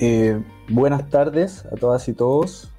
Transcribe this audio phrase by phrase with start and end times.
[0.00, 2.70] Eh, buenas tardes a todas y todos.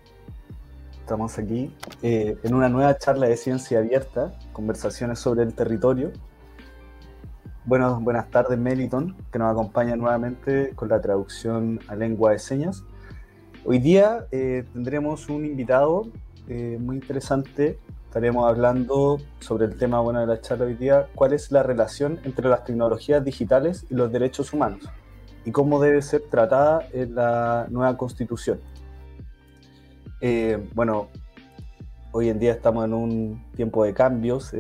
[1.02, 6.14] Estamos aquí eh, en una nueva charla de ciencia abierta, conversaciones sobre el territorio.
[7.66, 12.86] Bueno, buenas tardes Meliton, que nos acompaña nuevamente con la traducción a lengua de señas.
[13.66, 16.08] Hoy día eh, tendremos un invitado
[16.48, 17.78] muy interesante.
[18.06, 22.20] Estaremos hablando sobre el tema bueno, de la charla hoy día, cuál es la relación
[22.24, 24.90] entre las tecnologías digitales y los derechos humanos
[25.46, 28.60] y cómo debe ser tratada en la nueva constitución.
[30.22, 31.08] Eh, bueno,
[32.12, 34.54] hoy en día estamos en un tiempo de cambios,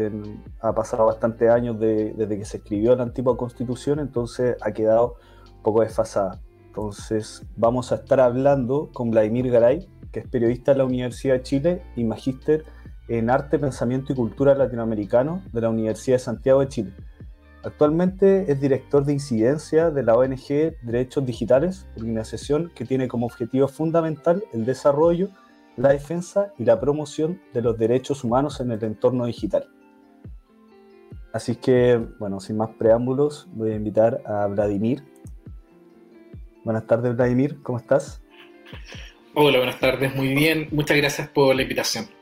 [0.61, 5.15] ha pasado bastantes años desde que se escribió la antigua constitución, entonces ha quedado
[5.57, 6.39] un poco desfasada.
[6.67, 11.43] Entonces vamos a estar hablando con Vladimir Garay, que es periodista de la Universidad de
[11.43, 12.63] Chile y magíster
[13.07, 16.93] en Arte, Pensamiento y Cultura Latinoamericano de la Universidad de Santiago de Chile.
[17.63, 23.67] Actualmente es director de incidencia de la ONG Derechos Digitales, organización que tiene como objetivo
[23.67, 25.29] fundamental el desarrollo,
[25.75, 29.67] la defensa y la promoción de los derechos humanos en el entorno digital.
[31.33, 35.03] Así que, bueno, sin más preámbulos, voy a invitar a Vladimir.
[36.63, 38.21] Buenas tardes, Vladimir, ¿cómo estás?
[39.35, 40.69] Hola, buenas tardes, muy bien.
[40.71, 42.19] Muchas gracias por la invitación.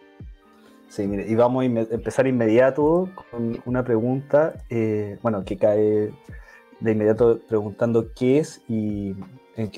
[0.89, 6.11] Sí, mire, y vamos a empezar inmediato con una pregunta, eh, bueno, que cae
[6.79, 9.15] de inmediato preguntando qué es y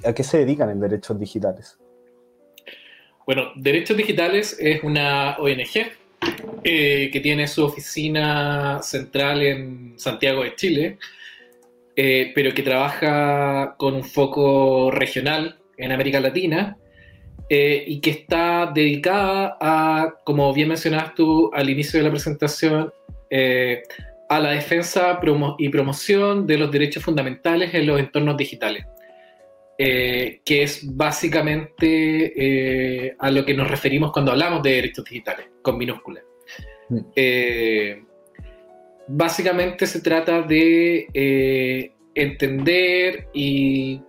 [0.05, 1.77] a qué se dedican en derechos digitales.
[3.25, 5.91] Bueno, Derechos Digitales es una ONG
[6.63, 10.97] eh, que tiene su oficina central en Santiago de Chile,
[11.95, 16.75] eh, pero que trabaja con un foco regional en América Latina
[17.51, 22.93] eh, y que está dedicada a, como bien mencionabas tú al inicio de la presentación,
[23.31, 23.81] eh,
[24.29, 25.19] a la defensa
[25.57, 28.85] y promoción de los derechos fundamentales en los entornos digitales,
[29.79, 35.75] eh, que es básicamente a lo que nos referimos cuando hablamos de derechos digitales, con
[35.77, 36.23] minúsculas.
[36.91, 37.01] Mm.
[39.07, 44.01] básicamente se trata de entender y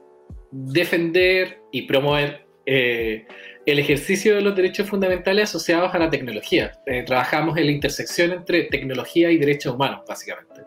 [0.50, 3.26] defender y promover eh,
[3.66, 6.72] el ejercicio de los derechos fundamentales asociados a la tecnología.
[6.86, 10.62] Eh, trabajamos en la intersección entre tecnología y derechos humanos, básicamente.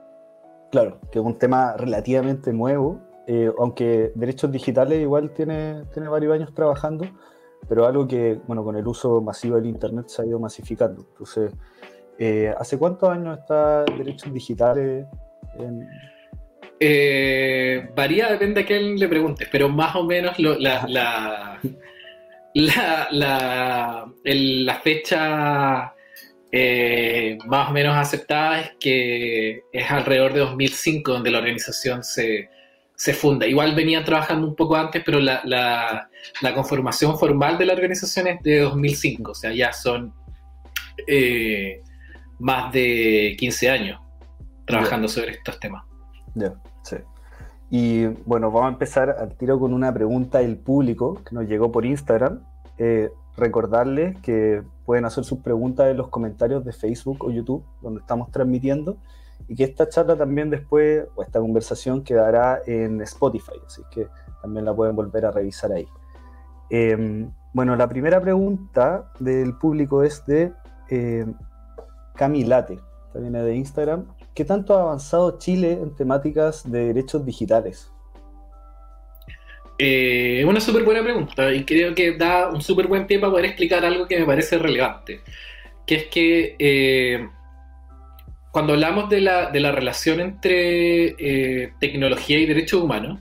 [0.71, 6.33] Claro, que es un tema relativamente nuevo, eh, aunque derechos digitales igual tiene, tiene varios
[6.33, 7.05] años trabajando,
[7.69, 11.05] pero algo que, bueno, con el uso masivo del Internet se ha ido masificando.
[11.11, 11.53] Entonces,
[12.57, 15.05] ¿hace cuántos años está derechos digitales
[15.59, 15.87] en,
[16.85, 20.85] eh, varía, depende a quién le preguntes, pero más o menos la,
[22.53, 25.93] la, la, fecha
[26.51, 32.49] eh, más o menos aceptada es que es alrededor de 2005 donde la organización se,
[33.13, 33.47] funda.
[33.47, 36.09] Igual venía trabajando un poco antes, pero la,
[36.53, 40.13] conformación formal de la organización es de 2005, o sea, ya son
[41.07, 41.81] eh,
[42.39, 44.01] más de 15 años
[44.65, 45.85] trabajando sobre estos temas.
[47.75, 51.71] Y bueno, vamos a empezar al tiro con una pregunta del público que nos llegó
[51.71, 52.41] por Instagram.
[52.77, 58.01] Eh, recordarles que pueden hacer sus preguntas en los comentarios de Facebook o YouTube, donde
[58.01, 58.97] estamos transmitiendo,
[59.47, 64.07] y que esta charla también después, o esta conversación, quedará en Spotify, así que
[64.43, 65.87] también la pueden volver a revisar ahí.
[66.69, 70.53] Em, bueno, la primera pregunta del público es de
[70.91, 71.25] eh,
[72.13, 72.77] Camilate,
[73.15, 77.91] viene de Instagram, ¿Qué tanto ha avanzado Chile en temáticas de derechos digitales?
[79.77, 83.45] Eh, una súper buena pregunta y creo que da un súper buen pie para poder
[83.45, 85.21] explicar algo que me parece relevante,
[85.85, 87.27] que es que eh,
[88.51, 93.19] cuando hablamos de la, relación entre eh, tecnología y derechos humanos,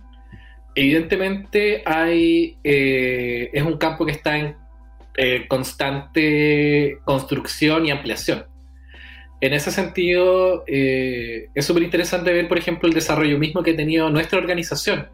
[0.74, 4.56] evidentemente hay, es un campo que está en
[5.48, 8.51] constante construcción y ampliación.
[9.42, 13.76] En ese sentido, eh, es súper interesante ver, por ejemplo, el desarrollo mismo que ha
[13.76, 15.08] tenido nuestra organización,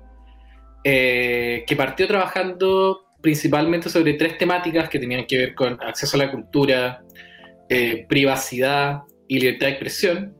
[0.84, 6.26] eh, que partió trabajando principalmente sobre tres temáticas que tenían que ver con acceso a
[6.26, 7.02] la cultura,
[7.70, 10.36] eh, privacidad y libertad de expresión,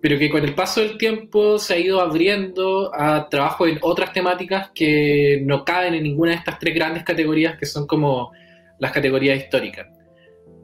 [0.00, 4.14] pero que con el paso del tiempo se ha ido abriendo a trabajo en otras
[4.14, 8.32] temáticas que no caben en ninguna de estas tres grandes categorías que son como
[8.78, 9.88] las categorías históricas.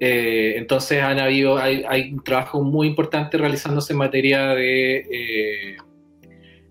[0.04, 5.76] Eh, entonces han habido, hay, un trabajo muy importante realizándose en materia de eh,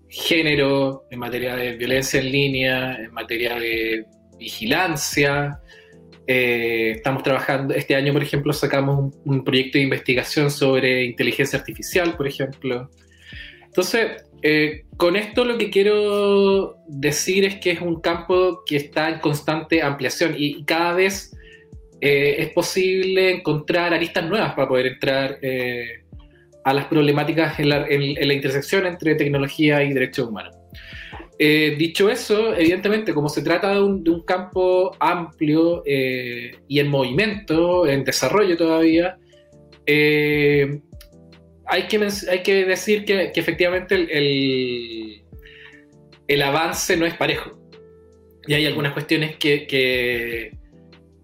[0.06, 4.04] género, en materia de violencia en línea, en materia de
[4.38, 5.58] vigilancia.
[6.26, 12.14] Eh, estamos trabajando, este año por ejemplo sacamos un, proyecto de investigación sobre inteligencia artificial,
[12.18, 12.90] por ejemplo.
[13.64, 14.26] Entonces,
[14.98, 19.80] con esto lo que quiero decir es que es un campo que está en constante
[19.80, 21.32] ampliación y, cada vez
[22.02, 26.02] eh, es posible encontrar aristas nuevas para poder entrar eh,
[26.64, 30.56] a las problemáticas en la, intersección entre tecnología y derechos humanos.
[31.38, 38.56] dicho eso, evidentemente, como se trata de un, campo amplio y en movimiento, en desarrollo
[38.56, 39.16] todavía,
[41.72, 43.94] hay que, decir que, efectivamente
[46.28, 47.58] el, avance no es parejo.
[48.46, 50.52] Y hay algunas cuestiones que,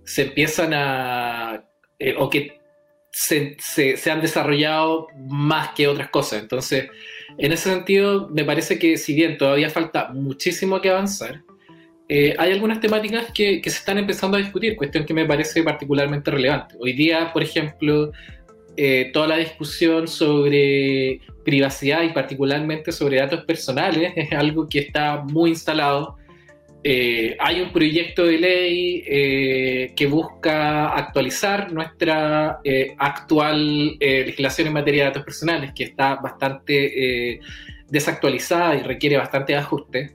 [0.08, 1.64] se empiezan a.
[1.98, 2.58] Eh, o que
[3.10, 6.40] se, se, han desarrollado más que otras cosas.
[6.40, 6.88] Entonces,
[7.36, 11.42] en ese sentido, me parece que si bien todavía falta muchísimo que avanzar,
[12.08, 15.62] eh, hay algunas temáticas que, que, se están empezando a discutir, cuestión que me parece
[15.62, 16.76] particularmente relevante.
[16.78, 18.12] Hoy día, por ejemplo,
[18.76, 25.22] eh, toda la discusión sobre privacidad y particularmente sobre datos personales es algo que está
[25.24, 26.16] muy instalado.
[26.84, 32.60] Eh, hay un proyecto de ley eh, que busca actualizar nuestra
[32.98, 37.40] actual legislación en materia de datos personales, que está bastante
[37.88, 40.14] desactualizada y requiere bastante ajuste.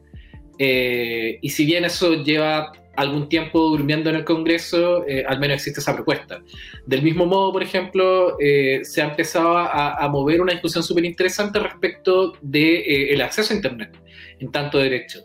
[0.57, 5.79] y si bien eso lleva algún tiempo durmiendo en el Congreso, eh, al menos existe
[5.79, 6.41] esa propuesta.
[6.85, 11.59] Del mismo modo, por ejemplo, eh, se ha empezado a, mover una discusión súper interesante
[11.59, 13.97] respecto del de, eh, acceso a Internet
[14.39, 15.21] en tanto derecho,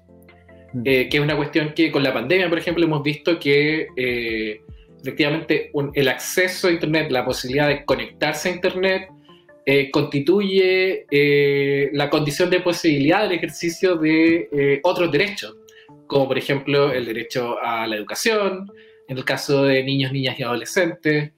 [0.72, 0.82] mm.
[0.82, 3.88] que es una cuestión que con la pandemia, por ejemplo, hemos visto que
[5.00, 9.08] efectivamente el acceso a Internet, la posibilidad de conectarse a Internet,
[9.92, 11.06] constituye
[11.92, 15.56] la condición de posibilidad del ejercicio de otros derechos
[16.08, 18.72] como por ejemplo el derecho a la educación,
[19.06, 21.30] en el caso de niños, niñas y adolescentes,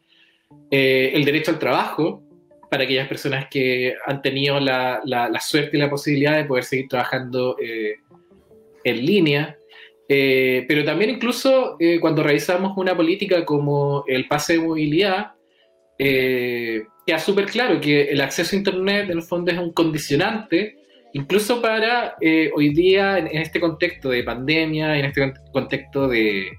[0.71, 2.23] eh, el derecho al trabajo,
[2.71, 5.03] para aquellas personas que han tenido la,
[5.41, 7.97] suerte y la posibilidad de poder seguir trabajando eh,
[8.85, 9.57] en línea,
[10.09, 15.33] eh, pero también incluso cuando revisamos una política como el pase de movilidad,
[15.97, 20.81] queda súper claro que el acceso a Internet en el fondo es un condicionante
[21.13, 26.51] incluso para eh, hoy día, en, este contexto de pandemia, en este contexto de,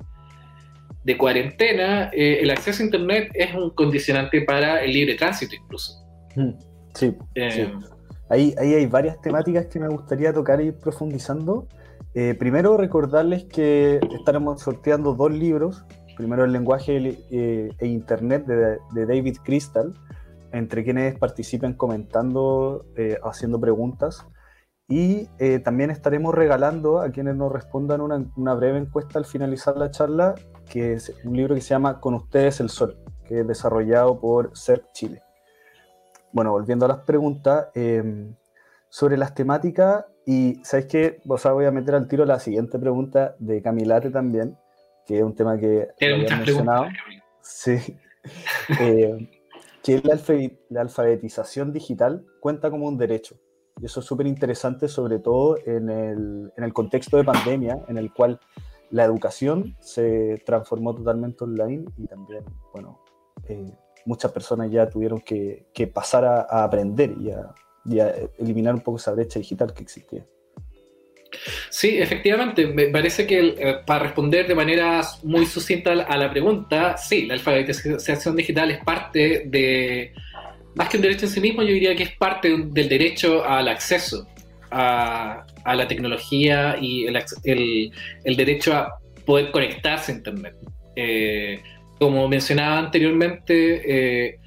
[1.04, 5.94] de cuarentena, eh, el acceso a Internet es un condicionante para el libre tránsito incluso.
[6.36, 6.52] Mm,
[6.94, 7.88] sí, eh, sí.
[8.30, 11.68] Ahí, ahí, hay varias temáticas que me gustaría tocar y ir profundizando.
[12.40, 15.86] Primero, recordarles que estaremos sorteando dos libros.
[16.18, 19.94] Primero, El lenguaje e Internet de, de David Crystal,
[20.52, 22.86] entre quienes participen comentando,
[23.24, 24.26] haciendo preguntas.
[24.92, 29.90] Y eh, también estaremos regalando a quienes nos respondan una, breve encuesta al finalizar la
[29.90, 30.36] charla,
[30.70, 34.52] que es un libro que se llama Con ustedes el sol, que es desarrollado por
[34.54, 35.24] CERT Chile.
[36.34, 38.36] Bueno, volviendo a las preguntas, em,
[38.90, 42.78] sobre las temáticas, y sabéis que o sea, voy a meter al tiro la siguiente
[42.80, 44.58] pregunta de Camilate también,
[45.06, 46.86] que es un tema que había mencionado.
[47.42, 47.78] Sí.
[48.80, 49.28] Eh,
[49.84, 50.00] que
[50.70, 53.36] la alfabetización digital cuenta como un derecho.
[53.82, 57.98] Y eso es súper interesante, sobre todo en el, en el, contexto de pandemia, en
[57.98, 58.40] el cual
[58.92, 62.44] la educación se transformó totalmente online y también,
[62.74, 63.00] bueno,
[63.48, 63.74] eh,
[64.06, 67.54] muchas personas ya tuvieron que, que pasar a, aprender y a,
[67.86, 70.26] y a, eliminar un poco esa brecha digital que existía.
[71.70, 76.98] Sí, efectivamente, me parece que eh, para responder de manera muy sucinta a la pregunta,
[76.98, 80.14] sí, la alfabetización digital es parte de
[80.76, 83.68] más que un derecho en sí mismo, yo diría que es parte del derecho al
[83.68, 84.28] acceso
[84.72, 90.56] a, la tecnología y el, derecho a poder conectarse a Internet.
[90.96, 91.62] Eh,
[92.00, 94.40] como mencionaba anteriormente, eh,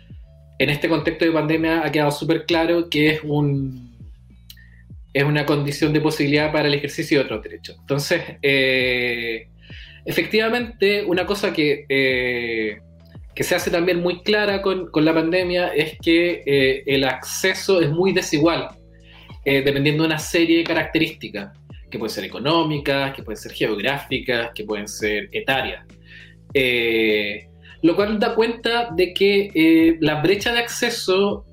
[0.65, 3.95] en este contexto de pandemia ha quedado súper claro que es un
[5.13, 7.77] es una condición de posibilidad para el ejercicio de otros derechos.
[7.79, 9.47] Entonces, eh,
[10.05, 11.87] efectivamente, una cosa que
[13.35, 17.81] que se hace también muy clara con, con la pandemia es que eh, el acceso
[17.81, 18.69] es muy desigual,
[19.45, 21.59] eh, dependiendo de una serie de características,
[21.91, 25.85] que pueden ser económicas, que pueden ser geográficas, que pueden ser etarias.
[26.53, 27.49] Eh,
[27.85, 31.45] lo cual da cuenta de que la brecha de acceso,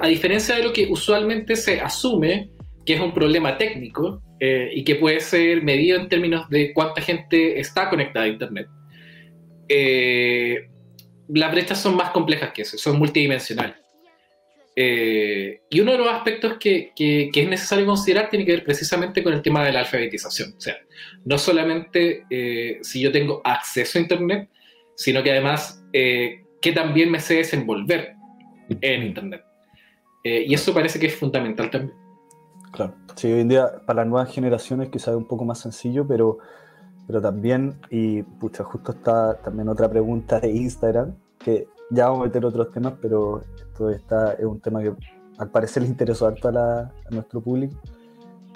[0.00, 2.50] a diferencia de lo que usualmente se asume,
[2.86, 7.60] que es un problema técnico y que puede ser medido en términos de cuánta gente
[7.60, 8.66] está conectada a Internet,
[11.28, 13.84] las brechas son más complejas que eso, son multidimensionales.
[14.76, 19.32] Eh, y uno de los aspectos que, es necesario considerar tiene que ver precisamente con
[19.32, 20.54] el tema de la alfabetización.
[20.56, 20.76] O sea,
[21.24, 24.48] no solamente eh, si yo tengo acceso a Internet,
[24.96, 28.14] sino que además eh, que también me sé desenvolver
[28.80, 29.44] en Internet.
[30.24, 32.04] y eso parece que es fundamental también.
[32.72, 36.06] Claro, sí, hoy en día para las nuevas generaciones quizás es un poco más sencillo,
[36.08, 36.38] pero,
[37.06, 42.24] pero también, y pucha, justo está también otra pregunta de Instagram, que ya vamos a
[42.24, 44.92] meter otros temas, pero esto está, es un tema que
[45.38, 47.76] al parecer le interesó harto a, a nuestro público,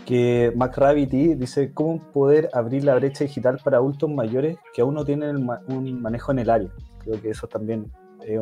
[0.08, 5.04] que MacRabbity dice, ¿cómo poder abrir la brecha digital para adultos mayores que aún no
[5.04, 6.70] tienen un manejo en el área?
[7.00, 7.92] Creo que eso también
[8.24, 8.40] es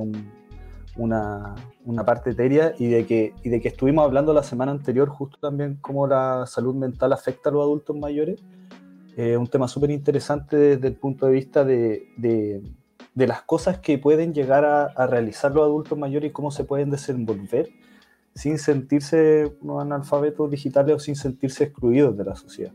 [0.95, 5.09] una, una, parte etérea y de, que, y de que estuvimos hablando la semana anterior
[5.09, 8.41] justo también cómo la salud mental afecta a los adultos mayores.
[9.17, 12.63] Es un tema súper interesante desde el punto de vista de, de,
[13.13, 16.63] de, las cosas que pueden llegar a, a realizar los adultos mayores y cómo se
[16.63, 17.71] pueden desenvolver
[18.37, 22.73] sin sentirse unos analfabetos digitales o sin sentirse excluidos de la sociedad.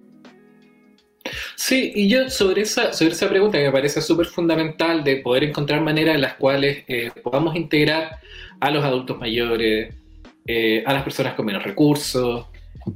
[1.56, 5.44] Sí, y yo sobre esa, sobre esa pregunta que me parece súper fundamental de poder
[5.44, 8.18] encontrar maneras en las cuales eh, podamos integrar
[8.60, 9.94] a los adultos mayores,
[10.48, 12.48] eh, a las personas con menos recursos,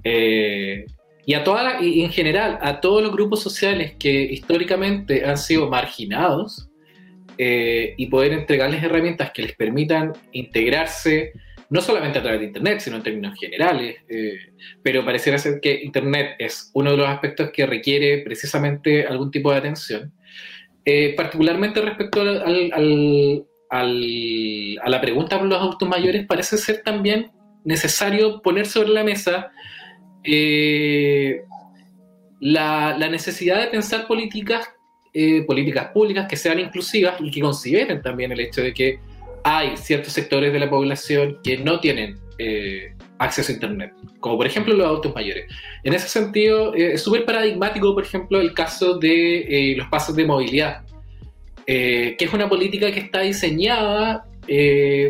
[0.03, 0.85] eh,
[1.27, 5.69] y a toda y en general a todos los grupos sociales que históricamente han sido
[5.69, 6.69] marginados,
[7.37, 11.33] y poder entregarles herramientas que les permitan integrarse
[11.69, 14.37] no solamente a través de Internet, sino en términos generales, eh,
[14.83, 19.51] pero pareciera ser que Internet es uno de los aspectos que requiere precisamente algún tipo
[19.51, 20.13] de atención,
[20.83, 27.31] eh, particularmente respecto al, a la pregunta por los adultos mayores, parece ser también
[27.63, 29.51] necesario poner sobre la mesa
[30.23, 31.41] eh,
[32.39, 34.67] la, la, necesidad de pensar políticas,
[35.47, 38.99] políticas públicas que sean inclusivas y que consideren también el hecho de que
[39.45, 44.47] hay ciertos sectores de la población que no tienen eh, acceso a Internet, como por
[44.47, 45.45] ejemplo los adultos mayores.
[45.83, 50.15] En ese sentido, eh, es súper paradigmático, por ejemplo, el caso de eh, los pasos
[50.15, 50.83] de movilidad,
[51.67, 54.25] que es una política que está diseñada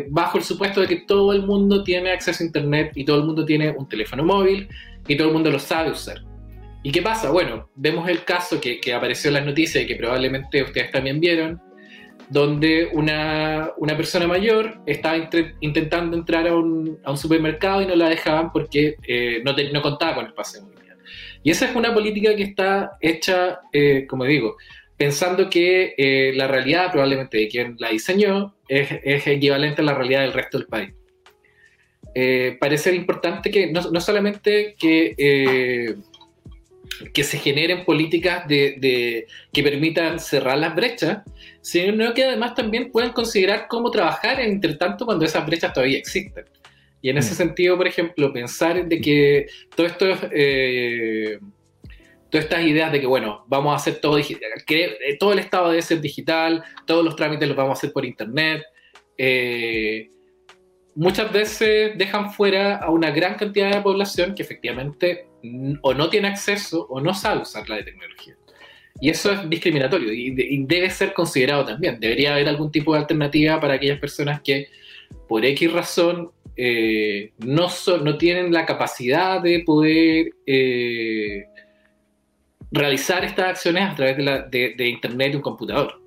[0.08, 3.24] bajo el supuesto de que todo el mundo tiene acceso a Internet y todo el
[3.24, 4.68] mundo tiene un teléfono móvil
[5.08, 6.18] y todo el mundo lo sabe usar.
[6.82, 7.30] ¿Y qué pasa?
[7.30, 11.20] Bueno, vemos el caso que, que apareció en las noticias y que probablemente ustedes también
[11.20, 11.60] vieron,
[12.28, 15.16] donde una, persona mayor estaba
[15.60, 20.26] intentando entrar a un, supermercado y no la dejaban porque eh, no, no, contaba con
[20.26, 20.96] el pase de movilidad.
[21.42, 24.56] Y esa es una política que está hecha, eh, como digo,
[24.96, 30.22] pensando que eh, la realidad probablemente de quien la diseñó es, equivalente a la realidad
[30.22, 30.92] del resto del país.
[32.58, 35.94] parece importante que no, no solamente que
[37.12, 41.22] que se generen políticas de, que permitan cerrar las brechas,
[41.66, 46.44] sino que además también puedan considerar cómo trabajar entre tanto cuando esas brechas todavía existen.
[47.02, 47.36] Y en ese mm.
[47.36, 51.40] sentido, por ejemplo, pensar de que todo esto, eh,
[52.30, 55.40] todas estas ideas de que, bueno, vamos a hacer todo digital, que eh, todo el
[55.40, 58.62] Estado debe ser digital, todos los trámites los vamos a hacer por Internet,
[59.18, 60.08] eh,
[60.94, 65.26] muchas veces dejan fuera a una gran cantidad de población que efectivamente
[65.82, 68.35] o no tiene acceso o no sabe usar la tecnología.
[69.00, 72.00] Y eso es discriminatorio y, debe ser considerado también.
[72.00, 74.68] Debería haber algún tipo de alternativa para aquellas personas que
[75.28, 77.68] por X razón eh, no,
[78.02, 81.44] no tienen la capacidad de poder eh,
[82.70, 84.16] realizar estas acciones a través
[84.50, 86.00] de, Internet y un computador.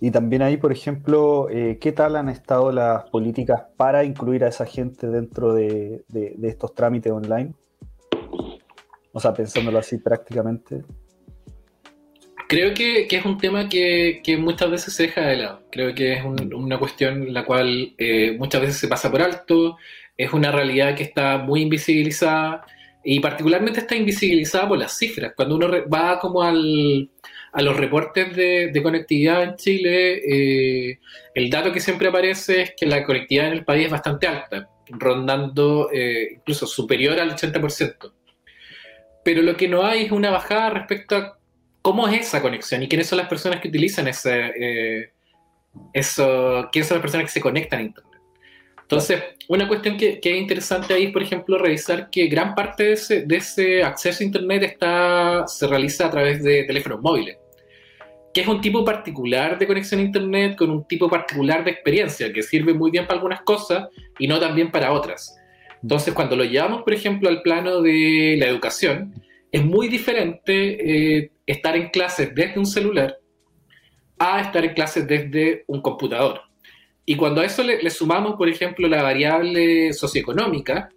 [0.00, 4.48] Y también ahí, por ejemplo, eh, ¿qué tal han estado las políticas para incluir a
[4.48, 6.04] esa gente dentro de,
[6.42, 7.54] estos trámites online?
[9.12, 10.82] O sea, pensándolo así prácticamente.
[12.48, 15.62] Creo que, es un tema que, muchas veces se deja de lado.
[15.70, 19.76] Creo que es una cuestión la cual eh, muchas veces se pasa por alto.
[20.16, 22.64] Es una realidad que está muy invisibilizada
[23.02, 25.32] y particularmente está invisibilizada por las cifras.
[25.36, 27.10] Cuando uno va como al,
[27.52, 30.98] a los reportes de, conectividad en Chile, eh,
[31.34, 34.68] el dato que siempre aparece es que la conectividad en el país es bastante alta,
[34.88, 38.12] rondando eh, incluso superior al 80%.
[39.24, 41.35] Pero lo que no hay es una bajada respecto a
[41.86, 45.12] cómo es esa conexión y quiénes son las personas que utilizan eh,
[45.92, 48.20] eso, quiénes son las personas que se conectan a Internet.
[48.82, 53.36] Entonces, una cuestión que, es interesante ahí es, por ejemplo, revisar que gran parte de
[53.36, 57.36] ese, acceso a Internet está, se realiza a través de teléfonos móviles
[58.34, 62.32] que es un tipo particular de conexión a Internet con un tipo particular de experiencia
[62.32, 63.88] que sirve muy bien para algunas cosas
[64.18, 65.38] y no tan bien para otras.
[65.82, 69.14] Entonces, cuando lo llevamos, por ejemplo, al plano de la educación,
[69.52, 73.18] es muy diferente eh, estar en clases desde un celular
[74.18, 76.40] a estar en clases desde un computador.
[77.04, 80.88] Y cuando a eso le, le sumamos, por ejemplo, la variable socioeconómica,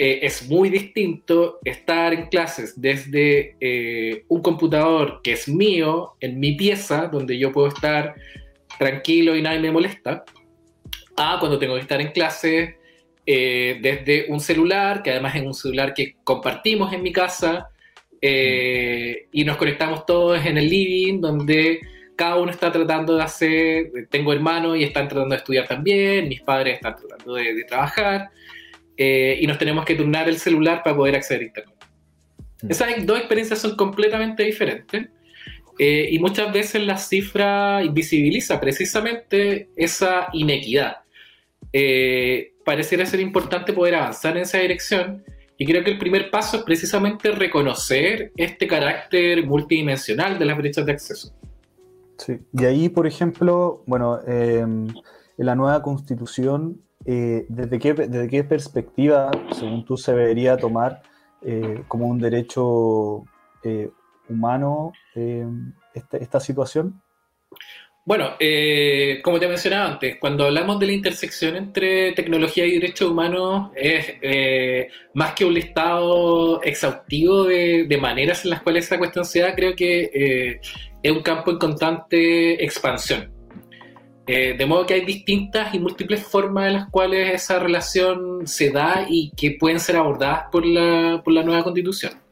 [0.00, 6.38] eh, es muy distinto estar en clases desde eh, un computador que es mío, en
[6.38, 8.14] mi pieza, donde yo puedo estar
[8.78, 10.24] tranquilo y nadie me molesta,
[11.16, 12.76] a cuando tengo que estar en clases
[13.26, 17.68] eh, desde un celular, que además es un celular que compartimos en mi casa,
[18.20, 21.80] eh, y nos conectamos todos en el living, donde
[22.16, 26.40] cada uno está tratando de hacer, tengo hermanos y están tratando de estudiar también, mis
[26.40, 28.30] padres están tratando de, trabajar,
[28.96, 31.78] y nos tenemos que turnar el celular para poder acceder a Internet.
[32.62, 32.70] Mm.
[32.70, 35.08] Esas dos experiencias son completamente diferentes.
[35.78, 40.96] Eh, y muchas veces la cifra invisibiliza precisamente esa inequidad.
[41.72, 45.24] Eh, pareciera ser importante poder avanzar en esa dirección
[45.58, 50.86] y creo que el primer paso es precisamente reconocer este carácter multidimensional de las brechas
[50.86, 51.34] de acceso.
[52.16, 58.28] Sí, y ahí, por ejemplo, bueno, em, en la nueva constitución, eh, ¿desde, qué, ¿desde
[58.28, 61.02] qué perspectiva, según tú, se debería tomar
[61.86, 63.24] como un derecho
[64.28, 65.46] humano eh,
[65.94, 67.00] esta, situación?
[68.08, 73.10] Bueno, eh, como te mencionaba antes, cuando hablamos de la intersección entre tecnología y derechos
[73.10, 79.26] humanos, es eh, más que un listado exhaustivo de, maneras en las cuales esta cuestión
[79.26, 80.58] se da, creo que
[81.02, 83.30] es un campo en constante expansión.
[84.26, 89.04] de modo que hay distintas y múltiples formas en las cuales esa relación se da
[89.06, 92.27] y que pueden ser abordadas por la nueva constitución.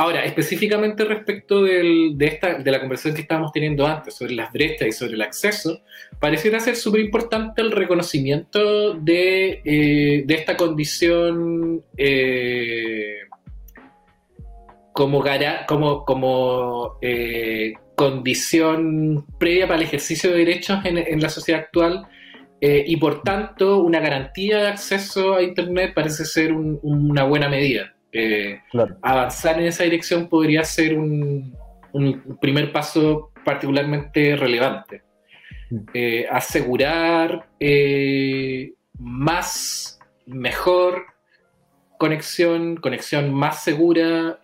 [0.00, 4.86] Ahora, específicamente respecto de, esta, de la conversación que estábamos teniendo antes sobre las brechas
[4.86, 5.80] y sobre el acceso,
[6.20, 13.22] pareciera ser súper importante el reconocimiento de, eh, esta condición eh,
[14.92, 15.20] como,
[17.02, 22.06] eh, condición previa para el ejercicio de derechos en, la sociedad actual.
[22.60, 27.97] y por tanto, una garantía de acceso a Internet parece ser una buena medida.
[28.12, 28.60] Eh,
[29.02, 31.56] avanzar en esa dirección podría ser un,
[32.40, 35.02] primer paso particularmente relevante.
[35.70, 35.76] Mm.
[35.92, 41.04] Eh, asegurar eh, más, mejor
[41.98, 44.40] conexión, conexión más segura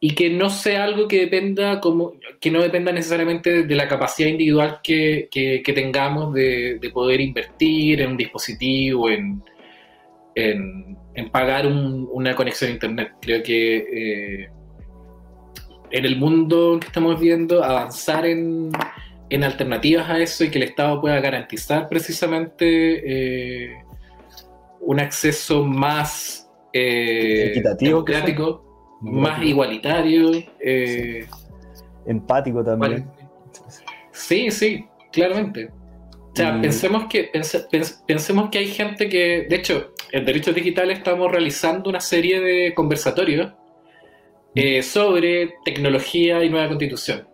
[0.00, 4.28] y que no sea algo que dependa como que no dependa necesariamente de la capacidad
[4.28, 5.28] individual que,
[5.74, 9.42] tengamos de, poder invertir en un dispositivo, en,
[10.38, 10.96] en,
[11.32, 13.12] pagar una conexión a Internet.
[13.20, 14.48] Creo que eh,
[15.90, 18.70] en el mundo que estamos viendo, avanzar en,
[19.42, 23.84] alternativas a eso y que el Estado pueda garantizar precisamente eh,
[24.80, 30.30] un acceso más eh, equitativo, democrático, más igualitario.
[32.06, 33.10] Empático también.
[34.12, 35.77] Sí, sí, claramente.
[36.38, 37.32] O sea, pensemos, que,
[38.06, 42.74] pensemos que hay gente que, de hecho, en Derechos Digitales estamos realizando una serie de
[42.74, 43.52] conversatorios
[44.54, 47.26] eh, sobre tecnología y nueva constitución.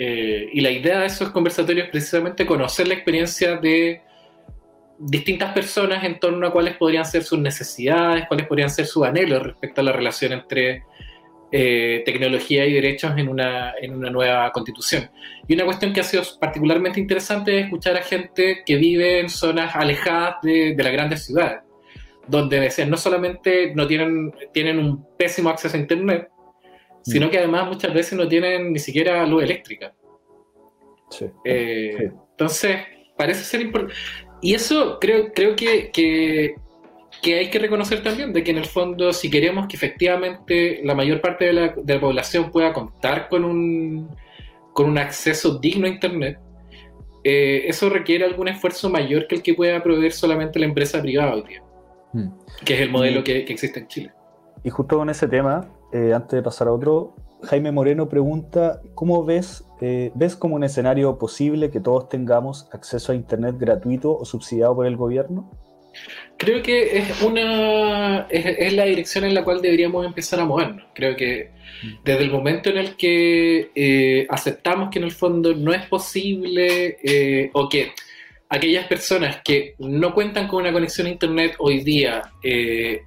[0.00, 4.02] Eh, y la idea de esos conversatorios es precisamente conocer la experiencia de
[4.98, 9.44] distintas personas en torno a cuáles podrían ser sus necesidades, cuáles podrían ser sus anhelos
[9.44, 10.82] respecto a la relación entre
[11.52, 15.10] eh, tecnología y derechos en una, en una nueva constitución.
[15.48, 19.28] Y una cuestión que ha sido particularmente interesante es escuchar a gente que vive en
[19.28, 21.60] zonas alejadas de, de las grandes ciudades
[22.30, 26.28] donde decían no solamente no tienen, tienen un pésimo acceso a Internet,
[27.02, 27.30] sino mm.
[27.30, 29.92] que además muchas veces no tienen ni siquiera luz eléctrica.
[31.44, 32.76] Eh, entonces,
[33.16, 33.94] parece ser importante.
[34.40, 36.54] Y eso creo, creo que, que,
[37.26, 41.20] hay que reconocer también, de que en el fondo, si queremos que efectivamente la mayor
[41.20, 44.08] parte de la, de la población pueda contar con un,
[44.72, 46.38] con un acceso digno a Internet,
[47.22, 51.34] eh, eso requiere algún esfuerzo mayor que el que pueda proveer solamente la empresa privada
[51.34, 51.62] hoy día.
[52.12, 52.28] Hmm.
[52.64, 54.12] Que es el modelo que, existe en Chile.
[54.64, 59.24] Y justo con ese tema, eh, antes de pasar a otro, Jaime Moreno pregunta, ¿cómo
[59.24, 64.24] ves, eh, ves como un escenario posible que todos tengamos acceso a Internet gratuito o
[64.24, 65.50] subsidiado por el gobierno?
[66.36, 70.84] Creo que es una es, la dirección en la cual deberíamos empezar a movernos.
[70.94, 71.50] Creo que
[71.82, 71.88] hmm.
[72.04, 77.50] desde el momento en el que eh, aceptamos que en el fondo no es posible
[77.52, 77.92] o que
[78.50, 83.02] aquellas personas que no cuentan con una conexión a Internet hoy día eh,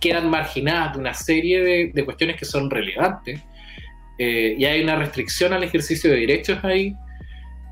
[0.00, 3.40] quedan marginadas de una serie de, cuestiones que son relevantes
[4.18, 6.94] eh, y hay una restricción al ejercicio de derechos ahí,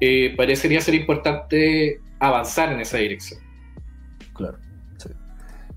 [0.01, 3.41] eh, parecería ser importante avanzar en esa dirección.
[4.35, 4.59] Claro.
[4.99, 5.11] Sí.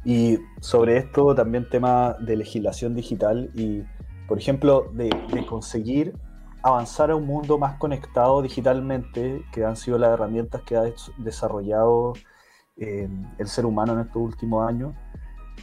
[0.03, 3.83] Y sobre esto también tema de legislación digital y,
[4.27, 5.09] por ejemplo, de,
[5.47, 6.13] conseguir
[6.63, 10.83] avanzar a un mundo más conectado digitalmente, que han sido las herramientas que ha
[11.17, 12.13] desarrollado
[12.75, 14.93] eh, el ser humano en estos últimos años,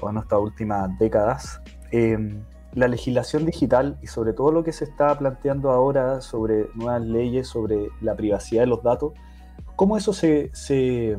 [0.01, 1.61] o en estas últimas décadas.
[1.93, 2.43] Eh,
[2.75, 7.47] la legislación digital y sobre todo lo que se está planteando ahora sobre nuevas leyes,
[7.49, 9.13] sobre la privacidad de los datos,
[9.77, 11.17] ¿cómo eso se, se,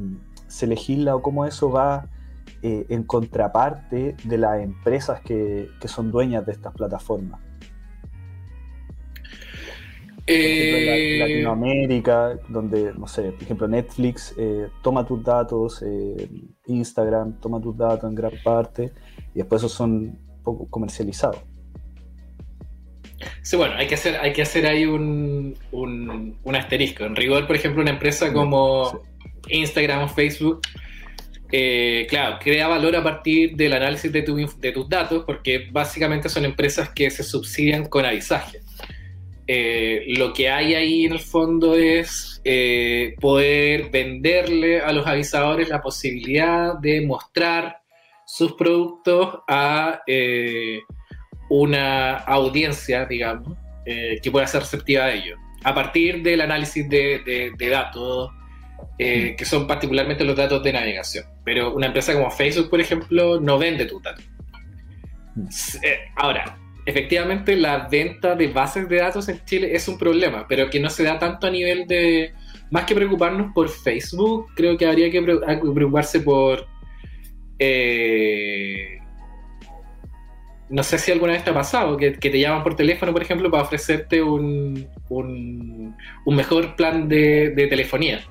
[0.55, 2.07] se legisla o cómo eso va
[2.61, 7.41] eh, en contraparte de las empresas que, son dueñas de estas plataformas.
[10.27, 15.83] en eh, Latinoamérica, donde, no sé, por ejemplo, Netflix eh, toma tus datos,
[16.65, 18.93] Instagram toma tus datos en gran parte,
[19.33, 21.43] y después esos son poco comercializados.
[23.41, 27.03] Sí, bueno, hay que hacer, hay que hacer ahí un, un, asterisco.
[27.03, 29.03] En rigor, por ejemplo, una empresa como
[29.49, 30.61] Instagram o Facebook,
[31.51, 34.21] eh, claro, crea valor a partir del análisis de,
[34.59, 38.59] de, tus datos, porque básicamente son empresas que se subsidian con avisaje.
[39.47, 45.69] Eh, lo que hay ahí en el fondo es eh, poder venderle a los avisadores
[45.69, 47.77] la posibilidad de mostrar
[48.25, 50.01] sus productos a
[51.47, 53.55] una audiencia, digamos,
[53.85, 58.31] que pueda ser receptiva a ello, a partir del análisis de, datos,
[58.97, 59.35] eh, mm.
[59.35, 61.25] que son particularmente los datos de navegación.
[61.43, 64.23] Pero una empresa como Facebook, por ejemplo, no vende tus datos.
[65.35, 65.47] Mm.
[65.83, 70.69] Eh, ahora, efectivamente, la venta de bases de datos en Chile es un problema, pero
[70.69, 72.33] que no se da tanto a nivel de...
[72.71, 76.67] Más que preocuparnos por Facebook, creo que habría que preocuparse por...
[77.59, 78.99] Eh,
[80.69, 83.51] no sé si alguna vez te ha pasado, que, te llaman por teléfono, por ejemplo,
[83.51, 88.21] para ofrecerte un, un, mejor plan de, telefonía.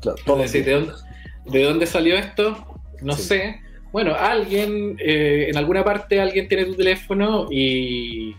[0.00, 2.66] Claro, ¿de, dónde, salió esto?
[3.00, 3.60] No sé.
[3.92, 8.34] Bueno, alguien, eh, en alguna parte alguien tiene tu teléfono y,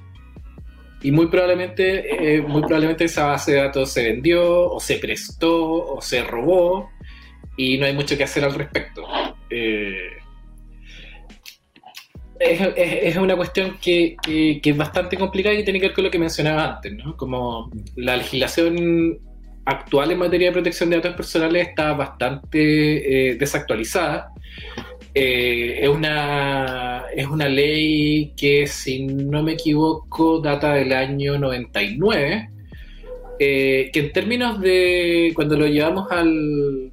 [1.01, 5.95] y muy probablemente, eh, muy probablemente esa base de datos se vendió, o se prestó,
[5.95, 6.91] o se robó,
[7.57, 9.05] y no hay mucho que hacer al respecto.
[9.49, 10.19] Eh,
[12.39, 14.15] es, una cuestión que,
[14.63, 17.17] es bastante complicada y tiene que ver con lo que mencionaba antes, ¿no?
[17.17, 19.19] Como la legislación
[19.69, 24.31] actual en materia de protección de datos personales está bastante eh, desactualizada.
[25.13, 32.49] Eh, es, una, es una ley que, si no me equivoco, data del año 99,
[33.39, 36.91] eh, que en términos de, cuando lo llevamos al,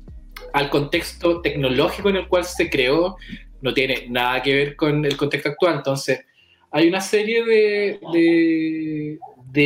[0.53, 3.17] al contexto tecnológico en el cual se creó,
[3.62, 5.77] no tiene nada que ver con el contexto actual.
[5.77, 6.25] Entonces,
[6.71, 9.19] hay una serie de, de,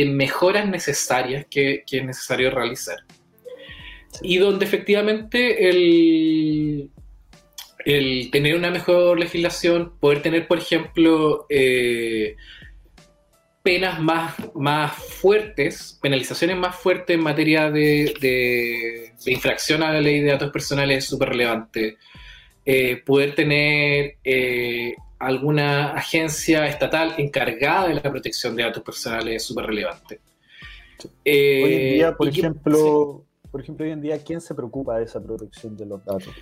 [0.05, 2.97] mejoras necesarias que, es necesario realizar.
[4.21, 6.89] Y donde efectivamente el,
[7.85, 12.35] el tener una mejor legislación, poder tener, por ejemplo, eh,
[13.63, 20.01] penas más, más fuertes, penalizaciones más fuertes en materia de, de, de infracción a la
[20.01, 21.97] ley de datos personales es súper relevante.
[22.63, 29.43] Eh, poder tener eh, alguna agencia estatal encargada de la protección de datos personales es
[29.43, 30.19] súper relevante.
[31.25, 35.05] Eh, hoy en día, por ejemplo, por ejemplo, hoy en día, ¿quién se preocupa de
[35.05, 36.33] esa protección de los datos?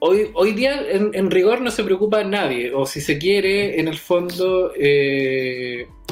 [0.00, 3.98] Hoy, hoy día, en, rigor, no se preocupa nadie, o si se quiere, en el
[3.98, 4.72] fondo,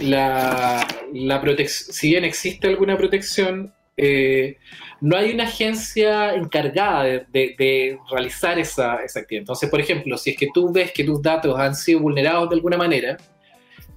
[0.03, 8.95] la, la si bien existe alguna protección, no hay una agencia encargada de, realizar esa,
[8.95, 9.41] actividad.
[9.41, 12.57] Entonces, por ejemplo, si es que tú ves que tus datos han sido vulnerados de
[12.57, 13.17] alguna manera,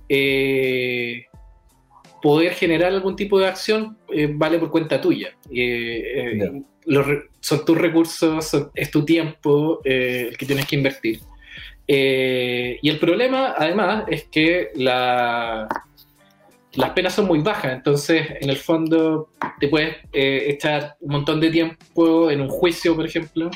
[0.08, 1.26] eh,
[2.22, 5.30] poder generar algún tipo de acción eh, vale por cuenta tuya.
[5.54, 6.62] Eh,
[7.40, 11.20] son tus recursos, es tu tiempo el que tienes que invertir.
[11.88, 15.68] y el problema, además, es que la,
[16.80, 21.42] las penas son muy bajas, entonces en el fondo te puedes eh, echar un montón
[21.42, 23.52] de tiempo en un juicio, por ejemplo,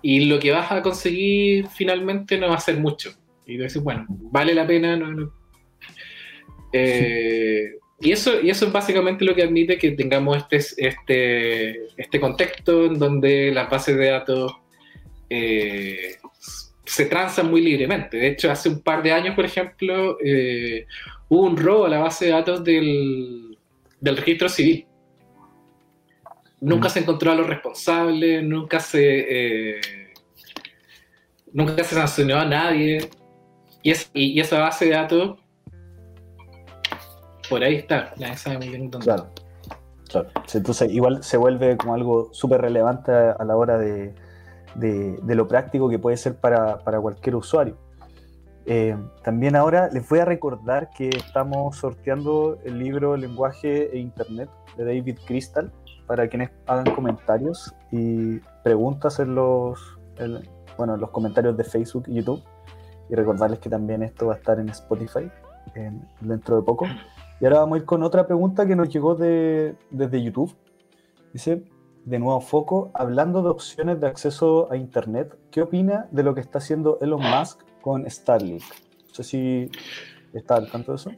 [0.00, 3.10] y lo que vas a conseguir finalmente no va a ser mucho.
[3.44, 4.98] Y tú dices, bueno, vale la pena.
[6.72, 12.20] Eh, y, eso, y eso es básicamente lo que admite que tengamos este, este, este
[12.20, 14.52] contexto en donde las bases de datos
[15.28, 16.16] eh,
[16.86, 18.16] se transan muy libremente.
[18.16, 20.16] De hecho, hace un par de años, por ejemplo,
[21.30, 23.56] hubo un robo a la base de datos del,
[24.02, 24.86] registro civil.
[26.60, 26.90] Nunca mm.
[26.90, 29.80] se encontró a los responsables, nunca se, eh,
[31.52, 33.08] nunca se sancionó a nadie.
[33.82, 35.38] Y, y, esa base de datos,
[37.48, 38.12] por ahí está,
[38.58, 39.06] muy bien dónde.
[39.06, 39.30] Claro,
[40.08, 40.28] claro.
[40.52, 44.12] Entonces, igual se vuelve como algo súper relevante a la hora de,
[45.26, 47.78] lo práctico que puede ser para cualquier usuario.
[48.66, 54.50] Eh, también ahora les voy a recordar que estamos sorteando el libro Lenguaje e Internet
[54.76, 55.72] de David Crystal
[56.06, 59.98] para quienes hagan comentarios y preguntas en los,
[60.76, 62.42] bueno, los comentarios de Facebook y YouTube.
[63.08, 65.30] Y recordarles que también esto va a estar en Spotify
[66.20, 66.86] dentro de poco.
[67.40, 70.54] Y ahora vamos a ir con otra pregunta que nos llegó de, desde YouTube.
[71.32, 71.64] Dice,
[72.04, 76.40] de nuevo foco, hablando de opciones de acceso a Internet, ¿qué opina de lo que
[76.40, 78.62] está haciendo Elon Musk con Starlink?
[78.62, 79.70] No sé si
[80.32, 81.12] está al tanto de eso.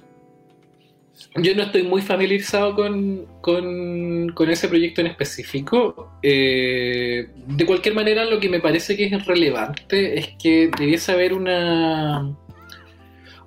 [1.36, 6.10] Yo no estoy muy familiarizado con, con, ese proyecto en específico.
[6.22, 11.34] Eh, de cualquier manera, lo que me parece que es relevante es que debiese haber
[11.34, 12.34] una,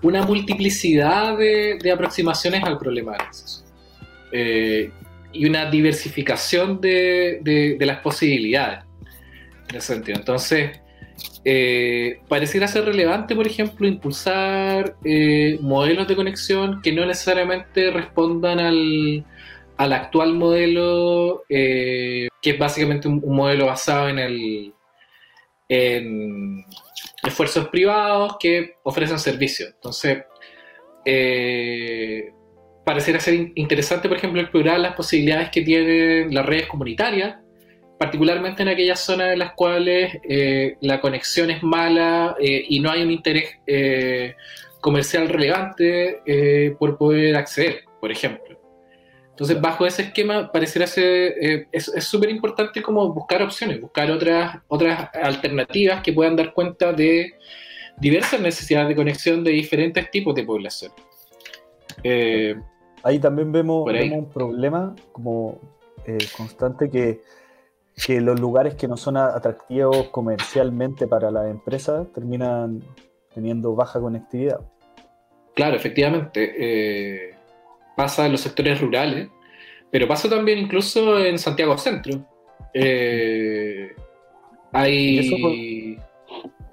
[0.02, 3.66] una multiplicidad de, aproximaciones al problema de acceso.
[4.32, 4.92] Eh,
[5.34, 8.86] y una diversificación de, las posibilidades
[9.70, 10.18] en ese sentido.
[10.18, 10.80] Entonces,
[11.48, 18.60] eh, pareciera ser relevante, por ejemplo, impulsar eh, modelos de conexión que no necesariamente respondan
[18.60, 19.24] al,
[19.78, 24.74] actual modelo, eh, que es básicamente un, modelo basado en el
[25.68, 26.64] en
[27.24, 29.70] esfuerzos privados que ofrecen servicios.
[29.76, 30.24] Entonces,
[32.84, 37.38] pareciera ser interesante, por ejemplo, explorar las posibilidades que tienen las redes comunitarias,
[37.98, 42.92] particularmente en aquellas zonas en las cuales eh, la conexión es mala eh, y no
[42.92, 44.36] hay un interés eh,
[44.82, 46.22] comercial relevante
[46.78, 48.60] por poder acceder, por ejemplo.
[49.32, 55.10] Entonces, bajo ese esquema, pareciera ser, es súper importante como buscar opciones, buscar otras, otras
[55.14, 57.34] alternativas que puedan dar cuenta de
[57.98, 60.92] diversas necesidades de conexión de diferentes tipos de población.
[63.04, 65.60] Ahí también vemos, un problema como
[66.38, 67.22] constante que,
[67.96, 72.84] que, los lugares que no son atractivos comercialmente para las empresas terminan
[73.34, 74.60] teniendo baja conectividad.
[75.56, 76.54] Claro, efectivamente.
[76.58, 77.36] Eh,
[77.96, 79.30] pasa en los sectores rurales,
[79.92, 82.26] pero pasa también incluso en Santiago Centro.
[82.74, 83.96] Eh,
[84.72, 85.98] hay...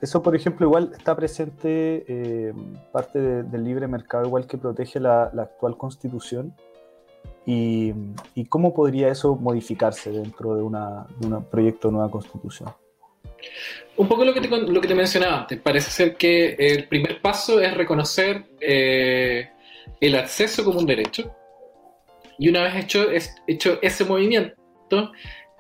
[0.03, 2.53] Eso, por ejemplo, igual está presente eh,
[2.91, 6.57] parte del libre mercado, igual que protege la, actual constitución.
[7.45, 7.93] Y,
[8.49, 12.71] cómo podría eso modificarse dentro de, un proyecto de nueva constitución?
[13.97, 15.61] Un poco lo que, te, lo que te mencionaba antes.
[15.61, 19.51] Parece ser que el primer paso es reconocer eh,
[20.01, 21.35] el acceso como un derecho.
[22.39, 23.07] Y una vez hecho,
[23.47, 24.57] hecho ese movimiento,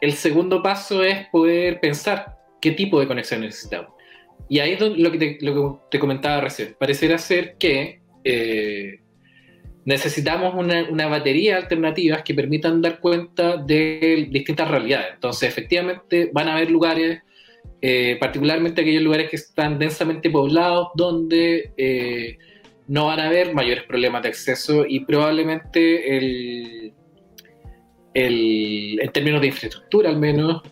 [0.00, 3.92] el segundo paso es poder pensar qué tipo de conexión necesitamos.
[4.48, 6.74] Y ahí es lo que te, lo que te comentaba recién.
[6.78, 9.01] Pareciera ser que eh,
[9.84, 15.14] necesitamos una, una, batería de alternativas que permitan dar cuenta de distintas realidades.
[15.14, 17.22] Entonces, efectivamente, van a haber lugares,
[17.80, 22.38] eh, particularmente aquellos lugares que están densamente poblados, donde eh,
[22.86, 26.92] no van a haber mayores problemas de acceso y probablemente el,
[28.14, 30.62] el, en términos de infraestructura al menos,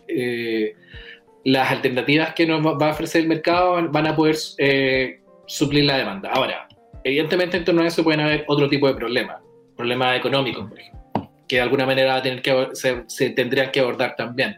[1.43, 5.97] las alternativas que nos va a ofrecer el mercado van, a poder eh, suplir la
[5.97, 6.29] demanda.
[6.31, 6.67] Ahora,
[7.03, 9.41] evidentemente en torno a eso pueden haber otro tipo de problemas,
[9.75, 14.57] problemas económicos, por ejemplo, que de alguna manera tener que, se, tendrían que abordar también.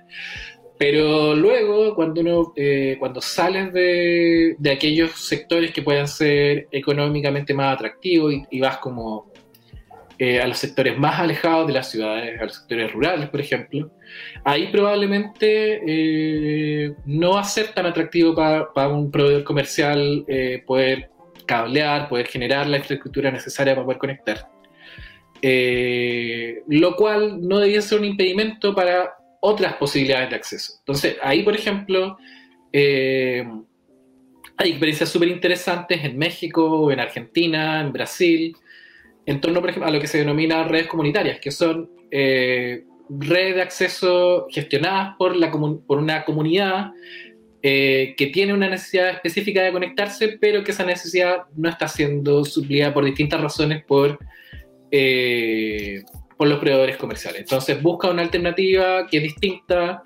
[0.78, 7.54] Pero luego, cuando uno, eh, cuando sales de, de, aquellos sectores que puedan ser económicamente
[7.54, 9.32] más atractivos y vas como
[10.20, 13.92] eh, a los sectores más alejados de las ciudades, a los sectores rurales, por ejemplo,
[14.46, 21.10] ahí probablemente eh, no va a ser tan atractivo para, un proveedor comercial eh, poder
[21.46, 24.50] cablear, poder generar la infraestructura necesaria para poder conectar.
[26.68, 30.74] lo cual no debería ser un impedimento para otras posibilidades de acceso.
[30.80, 32.18] Entonces, ahí, por ejemplo,
[34.58, 38.56] hay experiencias súper interesantes en México, en Argentina, en Brasil,
[39.26, 43.56] en torno, por ejemplo, a lo que se denomina redes comunitarias, que son eh, redes
[43.56, 46.92] de acceso gestionadas por, la por una comunidad
[47.64, 52.46] eh, que tiene una necesidad específica de conectarse, pero que esa necesidad no está siendo
[52.46, 54.20] suplida por distintas razones por,
[54.92, 56.04] eh,
[56.38, 57.42] por los proveedores comerciales.
[57.42, 60.04] Entonces busca una alternativa que es distinta,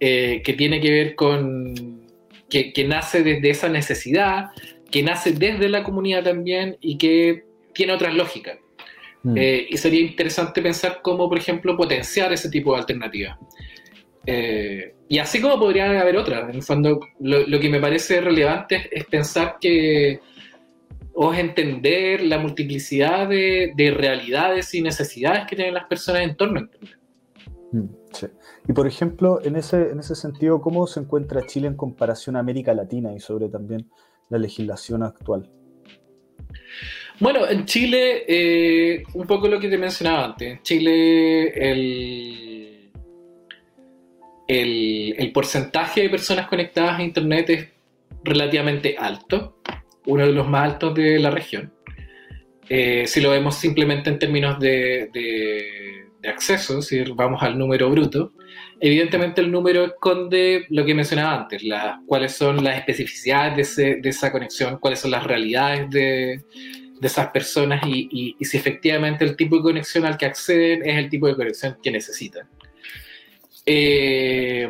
[0.00, 2.02] que tiene que ver con,
[2.48, 4.50] que, que nace desde esa necesidad,
[4.90, 8.58] que nace desde la comunidad también y que tiene otras lógicas.
[9.22, 9.36] Mm.
[9.36, 13.38] Eh, y sería interesante pensar cómo, por ejemplo, potenciar ese tipo de alternativas.
[14.26, 16.48] Eh, y así como podría haber otras.
[16.48, 20.20] En el fondo, lo, que me parece relevante es, pensar que,
[21.12, 26.60] o es entender la multiplicidad de, realidades y necesidades que tienen las personas en torno
[26.60, 26.96] a Internet.
[27.72, 28.26] Mm, sí.
[28.66, 32.38] Y por ejemplo, en ese, en ese sentido, ¿cómo se encuentra Chile en comparación a
[32.38, 33.90] América Latina y sobre también
[34.30, 35.46] la legislación actual?
[37.20, 40.52] Bueno, en Chile, eh, un poco lo que te mencionaba antes.
[40.52, 42.51] En Chile, el,
[44.48, 47.68] el, porcentaje de personas conectadas a Internet es
[48.24, 49.58] relativamente alto,
[50.06, 51.72] uno de los más altos de la región.
[52.68, 55.10] Eh, si lo vemos simplemente en términos de,
[56.24, 58.32] acceso, si vamos al número bruto,
[58.80, 61.62] evidentemente el número esconde lo que mencionaba antes,
[62.06, 66.40] cuáles son las especificidades de, esa conexión, cuáles son las realidades de,
[67.02, 71.26] esas personas y, si efectivamente el tipo de conexión al que acceden es el tipo
[71.26, 72.46] de conexión que necesitan.
[73.64, 74.68] Eh,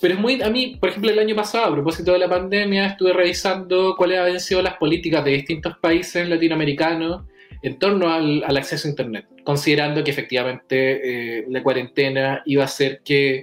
[0.00, 2.86] pero es muy, a mí, por ejemplo, el año pasado, a propósito de la pandemia,
[2.86, 7.22] estuve revisando cuáles habían sido las políticas de distintos países latinoamericanos
[7.62, 13.00] en torno al, acceso a Internet, considerando que efectivamente eh, la cuarentena iba a hacer
[13.04, 13.42] que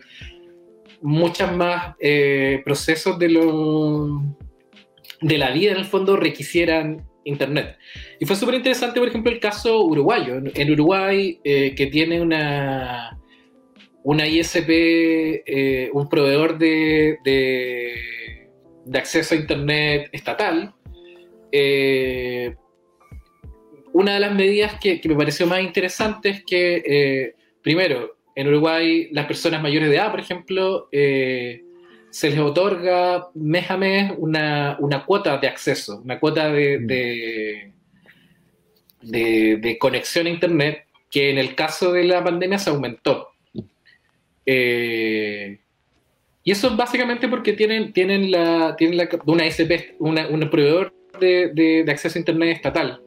[1.01, 4.21] muchos más eh, procesos de, lo,
[5.21, 7.77] de la vida en el fondo requisieran Internet.
[8.19, 10.35] Y fue súper interesante, por ejemplo, el caso uruguayo.
[10.53, 13.17] En Uruguay, que tiene una
[14.03, 20.73] una ISP, eh, un proveedor de, de, acceso a Internet estatal,
[21.51, 22.55] eh,
[23.93, 29.07] una de las medidas que, me pareció más interesante es que, eh, primero, en Uruguay
[29.11, 35.37] las personas mayores de edad, por ejemplo, se les otorga mes a mes una, cuota
[35.37, 36.79] de acceso, una cuota de,
[39.01, 43.32] de, de conexión a Internet que en el caso de la pandemia se aumentó.
[44.45, 45.59] Eh,
[46.43, 52.17] y eso es básicamente porque tienen, tienen, la, tienen una SP, un proveedor de, acceso
[52.17, 53.01] a Internet estatal,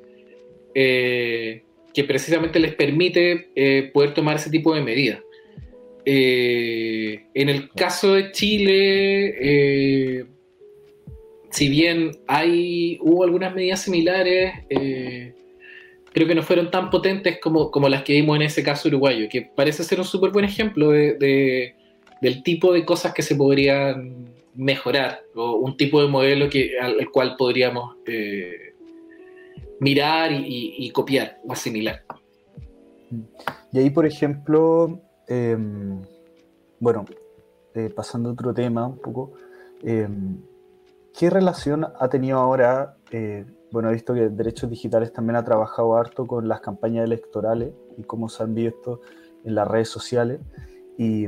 [0.75, 5.20] eh, que precisamente les permite eh, poder tomar ese tipo de medidas.
[6.05, 10.27] en el caso de Chile,
[11.51, 14.53] si bien hay, hubo algunas medidas similares,
[16.16, 19.29] creo que no fueron tan potentes como, como las que vimos en ese caso uruguayo,
[19.29, 21.74] que parece ser un súper buen ejemplo de,
[22.22, 24.24] del tipo de cosas que se podrían
[24.55, 28.72] mejorar, o un tipo de modelo que, al, cual podríamos eh,
[29.79, 32.02] mirar y, copiar o asimilar.
[33.70, 36.00] Y ahí, por ejemplo, em,
[36.81, 37.05] bueno,
[37.74, 39.35] eh, pasando a otro tema un poco,
[39.83, 40.38] em,
[41.12, 43.44] ¿qué relación ha tenido ahora eh,
[43.77, 48.05] bueno, he visto que Derechos Digitales también ha trabajado harto con las campañas electorales y
[48.05, 49.03] cómo se han visto
[49.45, 50.41] en las redes sociales.
[50.97, 51.27] Y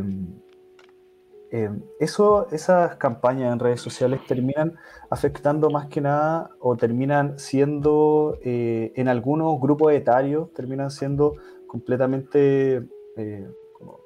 [1.50, 4.76] eh, eso, esas campañas en redes sociales terminan
[5.10, 11.34] afectando más que nada o terminan siendo, eh, en algunos grupos etarios, terminan siendo
[11.66, 12.82] completamente
[13.18, 13.46] eh,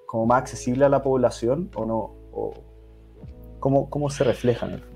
[0.04, 2.54] como, más accesibles a la población o no, o
[3.60, 4.91] cómo, cómo se reflejan.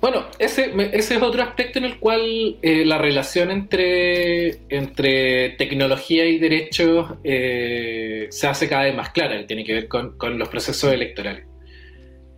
[0.00, 6.24] Bueno, ese, ese, es otro aspecto en el cual eh, la relación entre, entre tecnología
[6.26, 10.48] y derechos eh, se hace cada vez más clara, y tiene que ver con, los
[10.48, 11.46] procesos electorales.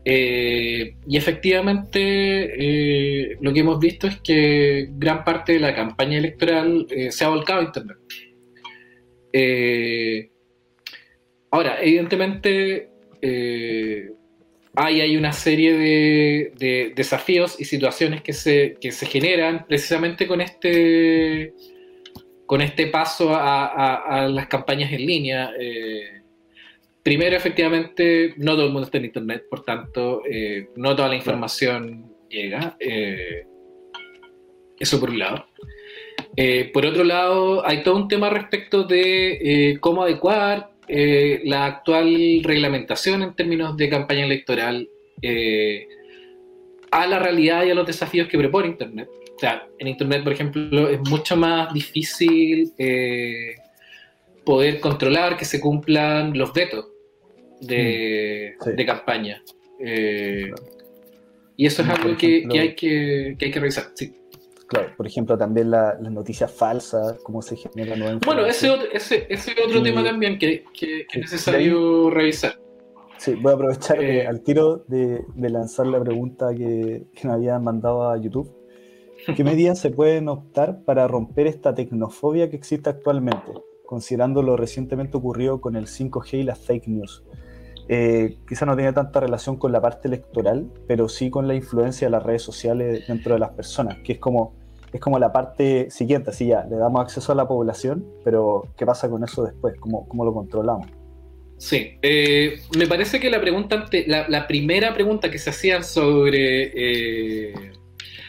[0.04, 2.56] Eh, y efectivamente
[3.40, 7.60] lo que hemos visto es que gran parte de la campaña electoral se ha volcado
[7.60, 7.98] a Internet.
[11.50, 12.88] ahora, evidentemente
[14.74, 21.52] hay, hay una serie de, desafíos y situaciones que se, se generan precisamente con este,
[22.46, 25.52] con este paso a, las campañas en línea.
[25.58, 26.22] Eh,
[27.02, 31.16] primero, efectivamente, no todo el mundo está en Internet, por tanto, eh, no toda la
[31.16, 32.76] información llega.
[32.80, 33.44] Eh,
[34.78, 35.46] eso por un lado.
[36.72, 43.22] por otro lado, hay todo un tema respecto de cómo adecuar eh, la actual reglamentación
[43.22, 44.88] en términos de campaña electoral
[45.20, 45.86] eh,
[46.90, 49.08] a la realidad y a los desafíos que propone Internet.
[49.36, 53.54] O sea, en Internet, por ejemplo, es mucho más difícil eh,
[54.44, 56.88] poder controlar que se cumplan los vetos
[57.60, 59.42] de, mm, campaña.
[61.56, 63.86] Y eso es algo que, hay que, que, hay que revisar.
[63.94, 64.12] Sí.
[64.72, 69.26] Claro, por ejemplo, también las noticias falsas, cómo se genera nueva Bueno, ese otro, ese,
[69.28, 72.58] ese otro tema también que, que, es necesario revisar.
[73.18, 77.36] Sí, voy a aprovechar eh, al tiro de, de, lanzar la pregunta que, que nos
[77.36, 78.50] habían mandado a YouTube.
[79.36, 83.52] ¿Qué medidas se pueden optar para romper esta tecnofobia que existe actualmente,
[83.84, 87.22] considerando lo recientemente ocurrido con el 5G y las fake news?
[87.88, 92.06] Eh, quizá no tiene tanta relación con la parte electoral, pero sí con la influencia
[92.06, 94.61] de las redes sociales dentro de las personas, que es como
[94.92, 98.84] es como la parte siguiente, así ya, le damos acceso a la población, pero ¿qué
[98.84, 99.74] pasa con eso después?
[99.80, 100.86] ¿Cómo, cómo lo controlamos?
[101.62, 107.54] Sí, eh, me parece que la pregunta, la, primera pregunta que se hacían sobre, eh,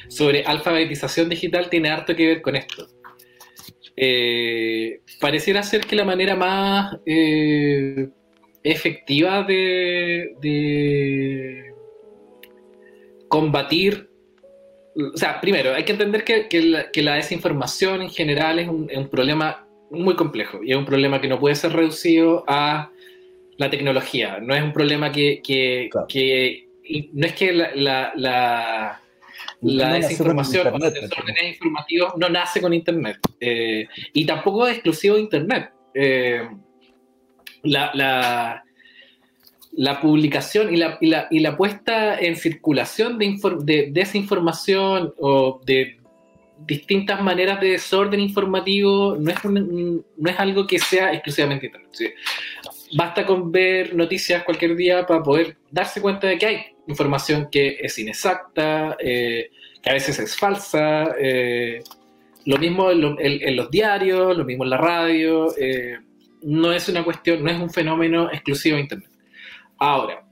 [0.07, 2.87] sobre alfabetización digital tiene harto que ver con esto.
[3.97, 6.95] Eh, pareciera ser que la manera más
[8.63, 11.73] efectiva de, de
[13.29, 14.12] combatir
[14.95, 16.47] o sea, primero, hay que entender que,
[17.01, 21.39] la, desinformación en general es un, problema muy complejo y es un problema que no
[21.39, 22.89] puede ser reducido a
[23.57, 24.39] la tecnología.
[24.39, 25.89] No es un problema que, que,
[27.13, 29.01] no es que la, la,
[29.61, 33.17] la, desinformación o los desórdenes informativos no nace con Internet.
[33.39, 35.71] Eh, y tampoco es exclusivo de Internet.
[35.93, 36.47] Eh,
[37.63, 38.63] la, la,
[40.01, 45.97] publicación y la, y la, y la puesta en circulación de, de desinformación o de
[46.65, 51.91] distintas maneras de desorden informativo no es, no es algo que sea exclusivamente Internet.
[52.95, 57.77] Basta con ver noticias cualquier día para poder darse cuenta de que hay información que
[57.81, 59.49] es inexacta, eh,
[59.81, 61.15] que a veces es falsa.
[61.19, 61.81] Eh,
[62.45, 65.53] lo mismo en, los diarios, lo mismo en la radio.
[65.57, 65.97] Eh,
[66.43, 69.09] no es una cuestión, no es un fenómeno exclusivo de Internet.
[69.77, 70.25] Ahora,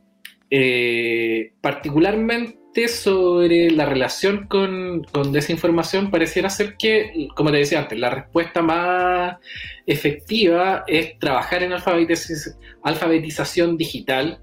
[1.62, 8.62] particularmente sobre la relación con, desinformación, pareciera ser que, como te decía antes, la respuesta
[8.62, 9.38] más
[9.86, 14.42] efectiva es trabajar en alfabetización digital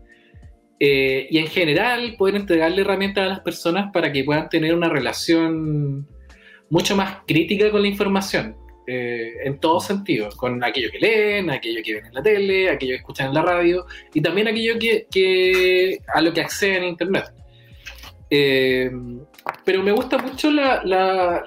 [0.80, 4.88] eh, y en general poder entregarle herramientas a las personas para que puedan tener una
[4.88, 6.06] relación
[6.70, 8.56] mucho más crítica con la información.
[8.90, 12.92] Eh, en todos sentidos, con aquello que leen, aquello que ven en la tele, aquello
[12.92, 13.84] que escuchan en la radio
[14.14, 17.24] y también aquello que, a lo que acceden en Internet.
[18.30, 18.90] Eh,
[19.62, 20.82] pero me gusta mucho la,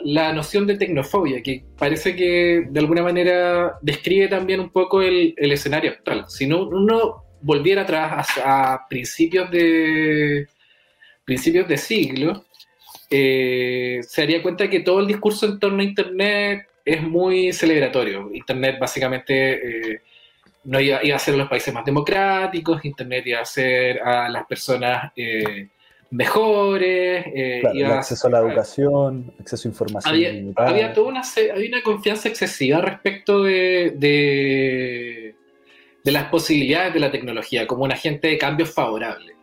[0.03, 5.33] la, noción de tecnofobia, que parece que de alguna manera describe también un poco el,
[5.35, 6.25] el escenario actual.
[6.27, 10.47] Si no, uno volviera atrás a, principios de
[11.25, 12.45] principios de siglo,
[13.09, 18.29] eh, se daría cuenta que todo el discurso en torno a Internet es muy celebratorio.
[18.33, 20.01] Internet básicamente eh,
[20.63, 25.11] no iba, a ser los países más democráticos, Internet iba a ser a las personas
[26.11, 27.25] mejores.
[27.33, 30.53] Eh, acceso a la educación, acceso a información.
[30.57, 31.21] Había, toda una,
[31.53, 33.95] había una confianza excesiva respecto de,
[36.03, 39.33] de, las posibilidades de la tecnología como un agente de cambio favorable.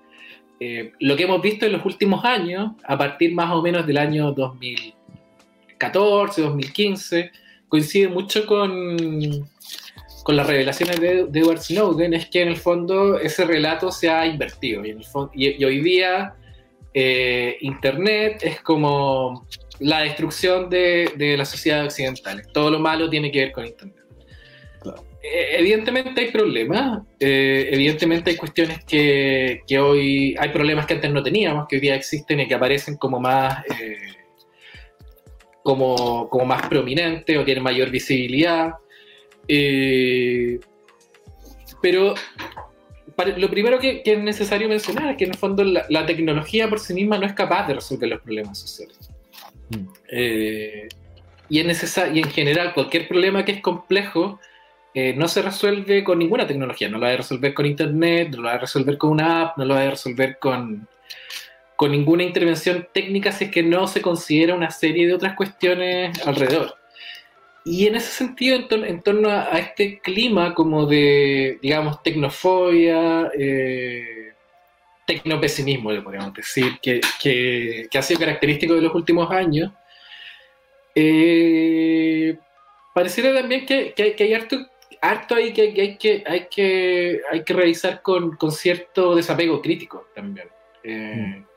[0.61, 3.97] Eh, lo que hemos visto en los últimos años, a partir más o menos del
[3.97, 4.33] año
[5.79, 7.31] 2014, 2015,
[7.69, 8.97] coincide mucho con,
[10.25, 14.27] con las revelaciones de, Edward Snowden, es que en el fondo ese relato se ha
[14.27, 16.35] invertido y, en el y hoy día
[16.95, 19.47] eh, Internet es como
[19.81, 22.43] la destrucción de, la sociedad occidental.
[22.53, 23.97] Todo lo malo tiene que ver con Internet.
[25.23, 31.23] Eh, evidentemente hay problemas, eh, evidentemente hay cuestiones que, hoy, hay problemas que antes no
[31.23, 33.63] teníamos, que hoy día existen y que aparecen como más,
[35.69, 38.73] como, como, más prominentes o tienen mayor visibilidad.
[41.83, 42.15] pero
[43.37, 46.95] lo primero que, es necesario mencionar es que en el fondo la, tecnología por sí
[46.95, 49.11] misma no es capaz de resolver los problemas sociales.
[49.69, 49.89] Mm.
[50.11, 50.89] Eh,
[51.51, 54.41] y, es y en general cualquier problema que es complejo
[54.95, 56.89] eh, no se resuelve con ninguna tecnología.
[56.89, 59.59] No lo va a resolver con Internet, no lo va a resolver con una app,
[59.59, 60.89] no lo va a resolver con,
[61.79, 66.21] con ninguna intervención técnica si es que no se considera una serie de otras cuestiones
[66.27, 66.75] alrededor.
[67.65, 74.33] Y en ese sentido, en, torno a, este clima como de, digamos, tecnofobia, eh,
[75.07, 77.01] tecnopesimismo, le podríamos decir, que,
[77.97, 79.71] ha sido característico de los últimos años,
[80.97, 82.37] eh,
[82.93, 84.67] pareciera también que, hay, harto,
[85.01, 90.49] harto ahí que, hay, que, hay, que, hay que revisar con, cierto desapego crítico también.
[90.83, 91.48] Eh, mm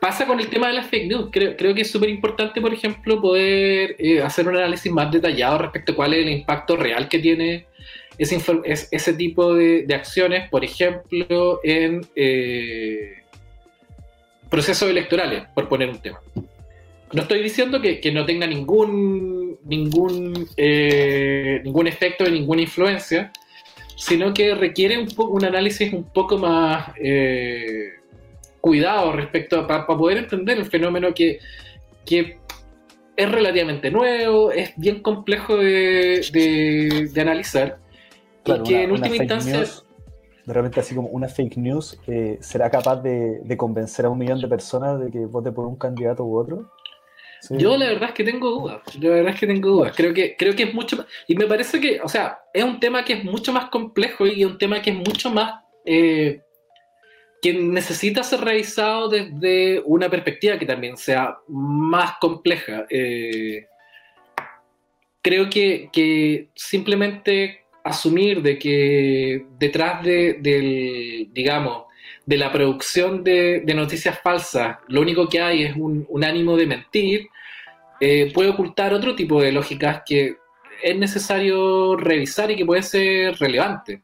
[0.00, 1.28] pasa con el tema de las fake news.
[1.32, 5.58] Creo, creo que es súper importante, por ejemplo, poder eh, hacer un análisis más detallado
[5.58, 7.66] respecto a cuál es el impacto real que tiene
[8.18, 13.22] ese, tipo de, acciones, por ejemplo, en eh,
[14.50, 16.20] procesos electorales, por poner un tema.
[17.12, 23.32] No estoy diciendo que, no tenga ningún, ningún, eh, ningún efecto de ninguna influencia,
[23.96, 26.92] sino que requiere un, un análisis un poco más
[28.60, 31.38] cuidado respecto a para poder entender el fenómeno que,
[33.16, 37.78] es relativamente nuevo, es bien complejo de, analizar.
[38.44, 39.64] y que en última instancia.
[40.46, 44.40] de repente, así como una fake news, eh, ¿será capaz de, convencer a un millón
[44.40, 46.70] de personas de que vote por un candidato u otro?
[47.50, 50.34] Yo la verdad es que tengo dudas, la verdad es que tengo dudas, creo que,
[50.36, 53.24] creo que es mucho y me parece que, o sea, es un tema que es
[53.24, 56.42] mucho más complejo y un tema que es mucho más eh,
[57.40, 62.86] que necesita ser revisado desde una perspectiva que también sea más compleja.
[62.90, 63.66] Eh,
[65.22, 71.84] creo que, simplemente asumir de que detrás de, del, digamos,
[72.26, 77.28] de la producción de, noticias falsas, lo único que hay es un, ánimo de mentir,
[78.00, 80.36] eh, puede ocultar otro tipo de lógicas que
[80.82, 84.02] es necesario revisar y que puede ser relevante.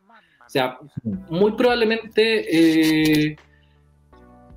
[0.54, 3.36] O sea, muy probablemente eh,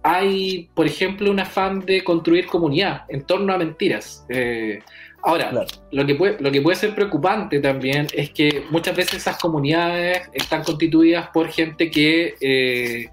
[0.04, 4.24] hay, por ejemplo, un afán de construir comunidad en torno a mentiras.
[4.30, 4.78] Eh,
[5.24, 9.40] ahora, lo, que puede, lo que puede ser preocupante también es que muchas veces esas
[9.40, 13.10] comunidades están constituidas por gente que eh,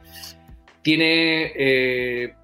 [0.82, 2.34] tiene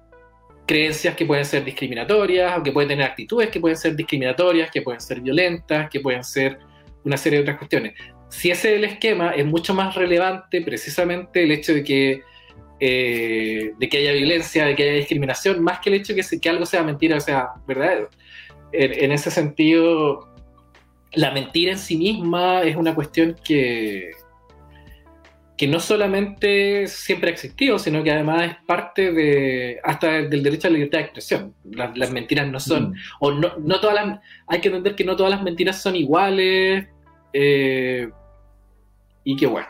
[0.65, 4.81] creencias que pueden ser discriminatorias o que pueden tener actitudes que pueden ser discriminatorias, que
[4.81, 6.57] pueden ser violentas, que pueden ser
[7.03, 7.93] una serie de otras cuestiones.
[8.31, 12.21] Si ese es el esquema, es mucho más relevante precisamente el hecho de que,
[12.79, 16.39] eh, de que haya violencia, de que haya discriminación, más que el hecho de que,
[16.39, 18.09] que algo sea mentira o sea verdadero.
[18.71, 20.33] en ese sentido,
[21.13, 24.11] la mentira en sí misma es una cuestión que,
[25.61, 30.67] que no solamente siempre ha existido, sino que además es parte de hasta del derecho
[30.67, 31.53] a la libertad de expresión.
[31.69, 32.95] Las, mentiras no son, mm.
[33.19, 36.87] o no, no, todas las, hay que entender que no todas las mentiras son iguales,
[37.31, 38.09] eh,
[39.23, 39.67] y que bueno.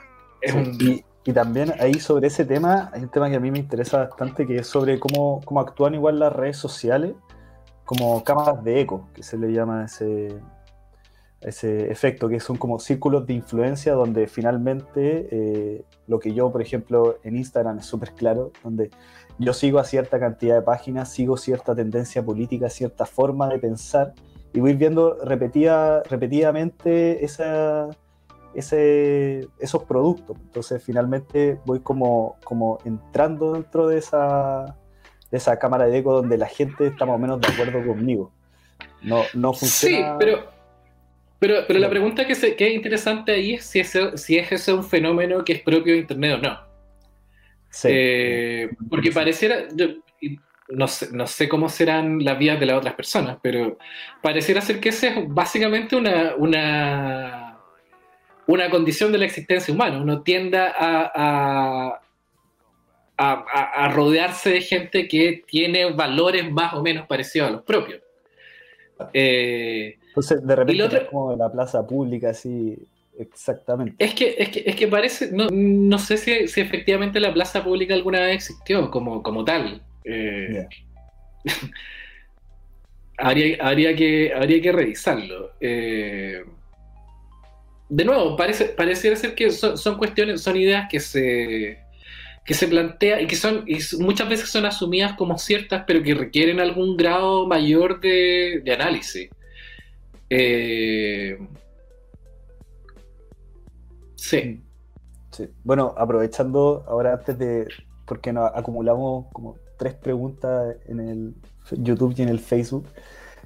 [0.80, 4.00] y, y, también ahí sobre ese tema, hay un tema que a mí me interesa
[4.00, 7.14] bastante, que es sobre cómo, cómo actúan igual las redes sociales
[7.86, 10.40] como cámaras de eco, que se le llama ese,
[11.42, 16.62] ese efecto, que son como círculos de influencia donde finalmente eh, lo que yo, por
[16.62, 18.92] ejemplo, en Instagram es súper claro, donde
[19.40, 24.14] yo sigo a cierta cantidad de páginas, sigo cierta tendencia política, cierta forma de pensar,
[24.54, 27.90] y voy viendo repetida, repetidamente esa,
[28.54, 30.38] ese, esos productos.
[30.40, 34.76] Entonces finalmente voy como, como entrando dentro de esa,
[35.30, 38.32] de esa cámara de eco donde la gente está más o menos de acuerdo conmigo.
[39.02, 40.12] No, no funciona.
[40.12, 40.62] Sí, pero
[41.42, 44.52] pero, pero la pregunta que, se, que es interesante ahí es si, ese, si es
[44.52, 46.60] ese un fenómeno que es propio de Internet o no.
[47.72, 47.88] Sí.
[47.90, 49.88] Eh, porque pareciera, yo,
[50.70, 53.80] no, sé, no sé cómo serán las vidas de las otras personas, pero
[54.22, 57.51] pareciera ser que ese es básicamente una, una,
[58.48, 60.02] una condición de la existencia humana.
[60.02, 62.02] Uno tiende a, a,
[63.18, 68.02] a, rodearse de gente que tiene valores más o menos parecidos a los propios.
[69.14, 72.78] Eh, entonces, de repente, es como de la plaza pública, así,
[73.18, 73.96] exactamente.
[74.04, 77.64] Es que, es que, es que parece, no, no sé si, si, efectivamente la plaza
[77.64, 79.82] pública alguna vez existió como, como tal.
[80.04, 80.68] Eh,
[83.18, 85.52] habría, habría, que, habría que revisarlo.
[85.60, 86.44] Eh,
[87.92, 91.78] de nuevo, parece, pareciera ser que son, son, cuestiones, son ideas que se,
[92.46, 96.14] que se plantean y que son y muchas veces son asumidas como ciertas, pero que
[96.16, 99.30] requieren algún grado mayor de, de análisis.
[100.30, 101.38] Eh,
[104.16, 104.64] sí.
[105.32, 105.50] sí.
[105.66, 107.68] Bueno, aprovechando ahora antes de,
[108.06, 111.36] porque nos acumulamos como tres preguntas en el
[111.72, 112.88] YouTube y en el Facebook,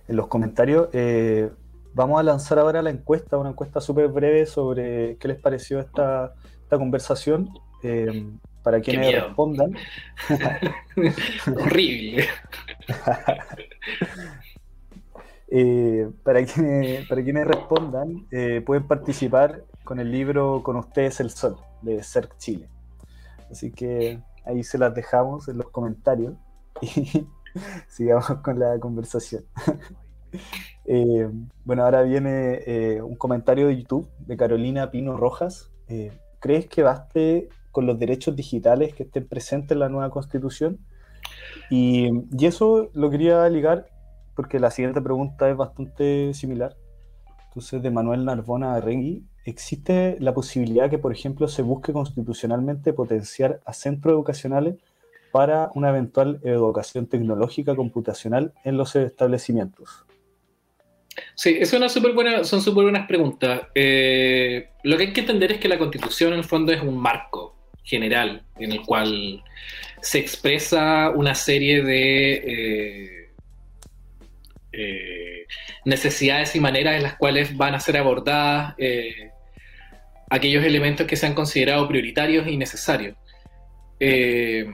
[0.08, 1.50] en los comentarios, eh,
[1.96, 6.36] vamos a lanzar ahora la encuesta, una encuesta súper breve sobre qué les pareció esta,
[6.62, 7.50] esta conversación.
[7.82, 8.30] Eh,
[8.62, 9.76] para quienes respondan.
[11.58, 12.28] Horrible.
[15.48, 21.30] Eh, para, quienes, para quienes respondan, eh, pueden participar con el libro Con ustedes el
[21.30, 22.68] sol, de CERC Chile.
[23.52, 26.34] Así que ahí se las dejamos en los comentarios
[26.82, 27.28] y
[27.88, 29.46] sigamos con la conversación.
[30.86, 31.30] Eh,
[31.64, 35.72] bueno, ahora viene un comentario de YouTube de Carolina Pino Rojas.
[36.40, 40.80] ¿Crees que baste con los derechos digitales que estén presentes en la nueva constitución?
[41.70, 42.12] Y,
[42.46, 43.88] eso lo quería ligar
[44.36, 46.76] porque la siguiente pregunta es bastante similar.
[47.48, 53.62] Entonces, de Manuel Narbona Arrengui, ¿existe la posibilidad que, por ejemplo, se busque constitucionalmente potenciar
[53.66, 54.76] a centros educacionales
[55.32, 60.05] para una eventual educación tecnológica computacional en los establecimientos?
[61.34, 63.62] Sí, es una super buena, son súper buenas preguntas.
[63.74, 66.98] Eh, lo que hay que entender es que la constitución en el fondo es un
[66.98, 69.44] marco general en el cual
[70.02, 72.34] se expresa una serie de...
[72.34, 73.22] Eh,
[74.78, 75.48] eh,
[75.86, 78.76] necesidades y maneras en las cuales van a ser abordadas
[80.30, 83.16] aquellos elementos que se han considerado prioritarios y necesarios.
[84.00, 84.66] Eh,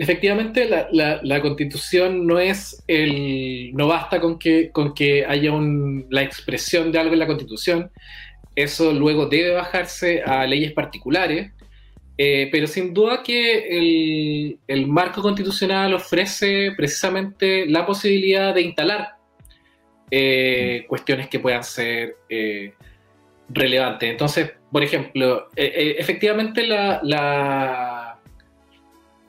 [0.00, 3.70] efectivamente, la, constitución no es el.
[3.74, 5.52] no basta con que, con que haya
[6.10, 7.90] la expresión de algo en la constitución.
[8.56, 11.52] Eso luego debe bajarse a leyes particulares.
[12.16, 19.20] pero sin duda que el, el marco constitucional ofrece precisamente la posibilidad de instalar
[20.12, 22.74] eh, cuestiones que puedan ser eh,
[23.48, 24.10] relevantes.
[24.10, 28.09] Entonces, por ejemplo, eh, efectivamente la,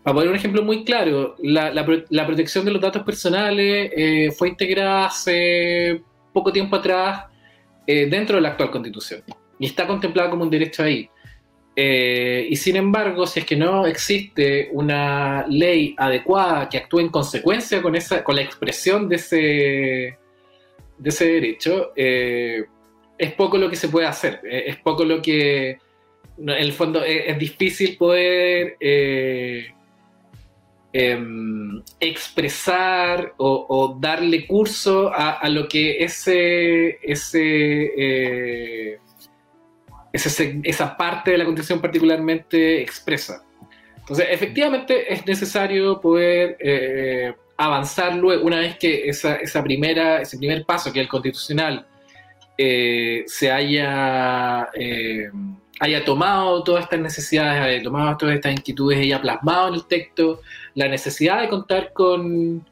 [0.03, 1.85] Para poner un ejemplo muy claro, la,
[2.25, 3.91] protección de los datos personales
[4.35, 6.01] fue integrada hace
[6.33, 7.25] poco tiempo atrás
[7.85, 9.23] eh, dentro de la actual constitución
[9.59, 11.09] y está contemplada como un derecho ahí.
[11.75, 17.09] Eh, y sin embargo, si es que no existe una ley adecuada que actúe en
[17.09, 19.37] consecuencia con, esa, con la expresión de ese,
[20.97, 22.65] de ese derecho, eh,
[23.17, 24.41] es poco lo que se puede hacer.
[24.43, 25.77] Es poco lo que,
[26.37, 28.77] en el fondo, es, difícil poder
[30.93, 38.99] em, expresar o, darle curso a, lo que ese, ese
[40.13, 43.43] esa parte de la Constitución particularmente expresa.
[43.97, 50.91] Entonces, efectivamente es necesario poder eh, avanzar una vez que esa, primera, ese primer paso,
[50.91, 51.87] que es el constitucional,
[52.57, 55.29] eh, se haya, eh,
[55.79, 60.41] haya tomado todas estas necesidades, haya tomado todas estas inquietudes haya plasmado en el texto
[60.75, 62.65] la necesidad de contar con,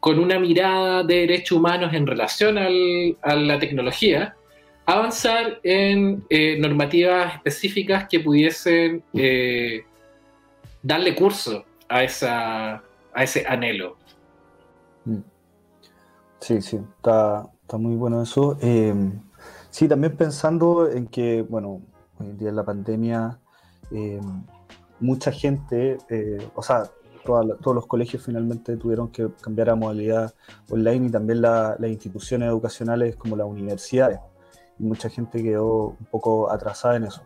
[0.00, 4.36] con una mirada de derechos humanos en relación a la tecnología,
[4.86, 9.84] avanzar en eh, normativas específicas que pudiesen eh,
[10.82, 12.82] darle curso a, esa,
[13.12, 13.98] a ese anhelo.
[15.04, 15.18] Mm.
[16.40, 18.56] Sí, sí, está, muy bueno eso.
[18.62, 18.94] Eh,
[19.68, 21.82] sí, también pensando en que, bueno,
[22.18, 23.38] hoy en día en la pandemia,
[25.00, 25.98] mucha gente,
[26.54, 26.84] o sea,
[27.60, 30.34] todos los colegios finalmente tuvieron que cambiar a modalidad
[30.70, 34.20] online y también las instituciones educacionales como las universidades
[34.78, 37.22] y mucha gente quedó un poco atrasada en eso.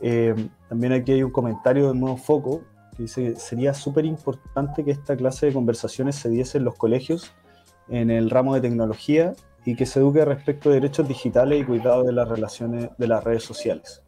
[0.00, 0.34] Eh,
[0.68, 2.62] también aquí hay un comentario de Nuevo Foco
[2.96, 6.76] que dice que sería súper importante que esta clase de conversaciones se diese en los
[6.76, 7.32] colegios
[7.88, 12.02] en el ramo de tecnología y que se eduque respecto de derechos digitales y cuidado
[12.02, 14.02] de las relaciones de las redes sociales.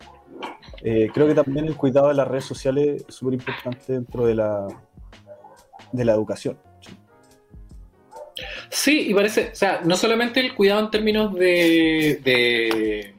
[0.83, 4.35] Eh, creo que también el cuidado de las redes sociales es súper importante dentro de
[4.35, 4.67] la,
[5.93, 6.59] de la educación.
[8.69, 13.15] Sí, y parece, o sea, no solamente el cuidado en términos de,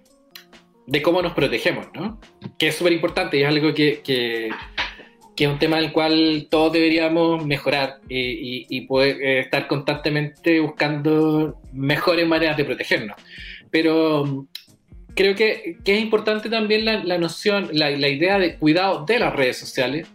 [0.86, 2.20] de, cómo nos protegemos, ¿no?
[2.58, 4.50] Que es súper importante y es algo que, que,
[5.38, 12.28] es un tema del cual todos deberíamos mejorar y, poder eh, estar constantemente buscando mejores
[12.28, 13.16] maneras de protegernos.
[13.72, 14.48] Pero
[15.16, 19.58] creo que, es importante también la, noción, la, la idea de cuidado de las redes
[19.58, 20.08] sociales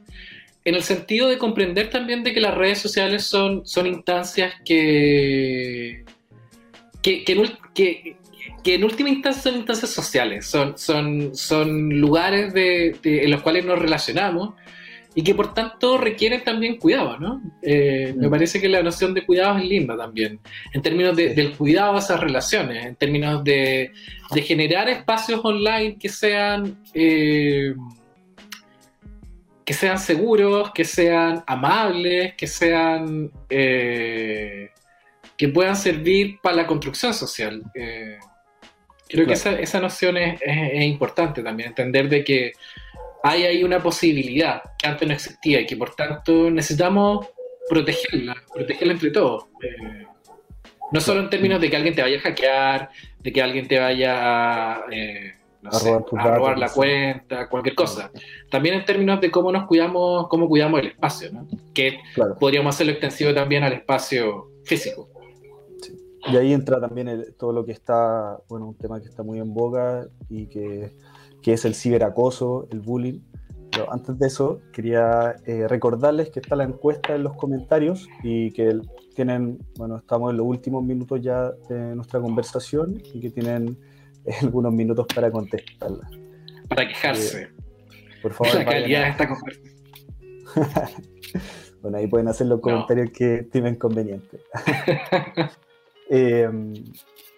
[0.65, 6.05] en el sentido de comprender también de que las redes sociales son, son instancias que,
[7.03, 7.25] que,
[7.75, 13.65] que, en última instancia son instancias sociales, son, son, son lugares de, en los cuales
[13.65, 14.55] nos relacionamos
[15.15, 17.43] y que por tanto requieren también cuidado, ¿no?
[17.61, 18.31] Eh, me mm.
[18.31, 20.39] parece que la noción de cuidado es linda también,
[20.73, 23.91] en términos del cuidado a esas relaciones, en términos de,
[24.33, 26.79] de generar espacios online que sean...
[26.95, 27.75] Eh,
[29.65, 34.71] que sean seguros, que sean amables, que sean eh,
[35.37, 37.63] que puedan servir para la construcción social.
[37.75, 38.19] Eh,
[39.09, 40.41] creo que esa, noción es,
[40.83, 42.53] importante también, entender de que
[43.23, 47.29] hay ahí una posibilidad que antes no existía y que por tanto necesitamos
[47.69, 49.47] protegerla, protegerla entre todos.
[49.63, 50.07] Eh,
[50.91, 52.91] no solo en términos de que alguien te vaya a hackear,
[53.21, 54.85] de que alguien te vaya a
[55.65, 58.11] a, robar, la cuenta, cualquier cosa.
[58.51, 61.47] También en términos de cómo nos cuidamos, cómo cuidamos el espacio, ¿no?
[61.73, 62.01] que
[62.41, 65.09] podríamos hacerlo extensivo también al espacio físico.
[66.31, 69.53] Y ahí entra también todo lo que está, bueno, un tema que está muy en
[69.53, 70.93] boga y que,
[71.43, 73.21] que es el ciberacoso, el bullying.
[73.73, 78.53] Pero antes de eso, quería eh, recordarles que está la encuesta en los comentarios y
[78.53, 78.81] que
[79.17, 83.79] tienen, bueno, estamos en los últimos minutos ya de nuestra conversación y que tienen
[84.43, 86.09] algunos minutos para contestarla.
[86.69, 87.43] Para quejarse.
[87.43, 87.49] Eh,
[88.23, 88.55] por favor.
[88.55, 89.29] La calidad está
[91.83, 94.41] bueno, ahí pueden hacer los comentarios que estimen conveniente.
[96.11, 96.49] eh,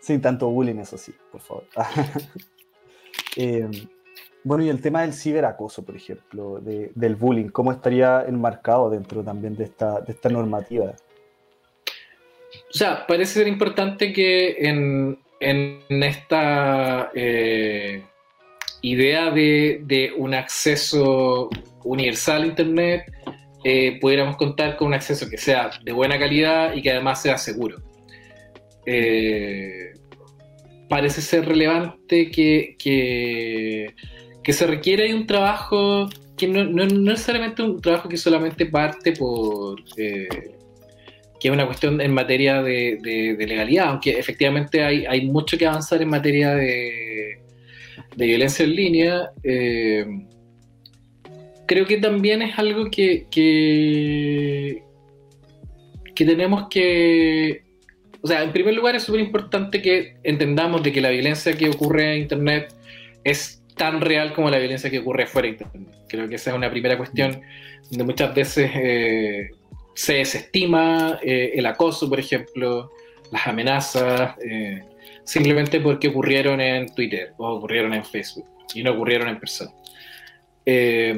[0.01, 1.65] sin tanto bullying, eso sí, por favor.
[3.37, 3.69] Eh,
[4.45, 9.57] bueno, y el tema del ciberacoso, por ejemplo, del bullying, ¿cómo estaría enmarcado dentro también
[9.57, 10.95] de esta, de esta normativa?
[12.69, 18.03] O sea, parece ser importante que en, en esta eh,
[18.83, 21.49] idea de, un acceso
[21.85, 23.13] universal a Internet,
[23.65, 27.39] eh, pudiéramos contar con un acceso que sea de buena calidad y que además sea
[27.39, 27.79] seguro.
[28.87, 29.95] Eh,
[30.89, 37.81] parece ser relevante que, que, se requiere un trabajo que no, no, no, necesariamente un
[37.81, 39.83] trabajo que solamente parte por
[41.45, 46.09] que es una cuestión en materia de, legalidad, aunque efectivamente hay, mucho que avanzar en
[46.09, 47.39] materia de,
[48.17, 49.31] violencia en línea.
[49.43, 50.07] Eh,
[51.67, 54.83] creo que también es algo que, que,
[56.17, 57.65] tenemos que,
[58.23, 61.69] o sea, en primer lugar es súper importante que entendamos de que la violencia que
[61.69, 62.73] ocurre en Internet
[63.23, 65.95] es tan real como la violencia que ocurre fuera de Internet.
[66.09, 67.43] Creo que esa es una primera cuestión
[67.91, 69.51] donde muchas veces eh,
[69.95, 72.91] se desestima eh, el acoso, por ejemplo,
[73.31, 74.83] las amenazas, eh,
[75.25, 79.73] simplemente porque ocurrieron en Twitter o ocurrieron en Facebook y no ocurrieron en persona.
[80.65, 81.15] es,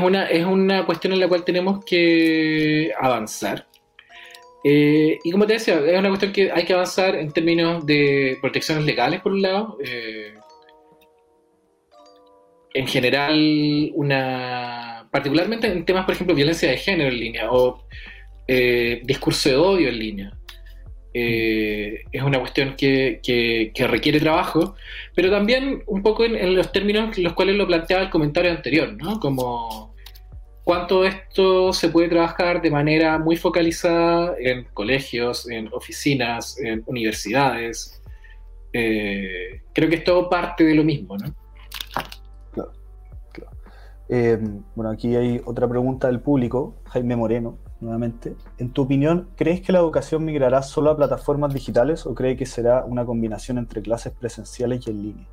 [0.00, 3.66] una, es una cuestión en la cual tenemos que avanzar.
[4.64, 8.84] y como te decía, es una cuestión que hay que avanzar en términos de protecciones
[8.84, 9.78] legales, por un lado,
[12.74, 14.87] en general una
[15.18, 17.82] particularmente en temas por ejemplo violencia de género en línea o
[18.46, 20.32] eh, discurso de odio en línea
[21.12, 24.76] eh, es una cuestión que, requiere trabajo
[25.16, 28.92] pero también un poco en, los términos en los cuales lo planteaba el comentario anterior
[28.92, 29.18] ¿no?
[29.18, 29.92] como
[30.62, 38.00] cuánto esto se puede trabajar de manera muy focalizada en colegios en oficinas en universidades
[38.72, 41.34] eh, creo que es todo parte de lo mismo ¿no?
[44.08, 44.38] Eh,
[44.74, 48.34] bueno, aquí hay otra pregunta del público, Jaime Moreno, nuevamente.
[48.58, 52.46] En tu opinión, ¿crees que la educación migrará solo a plataformas digitales o crees que
[52.46, 55.26] será una combinación entre clases presenciales y en línea?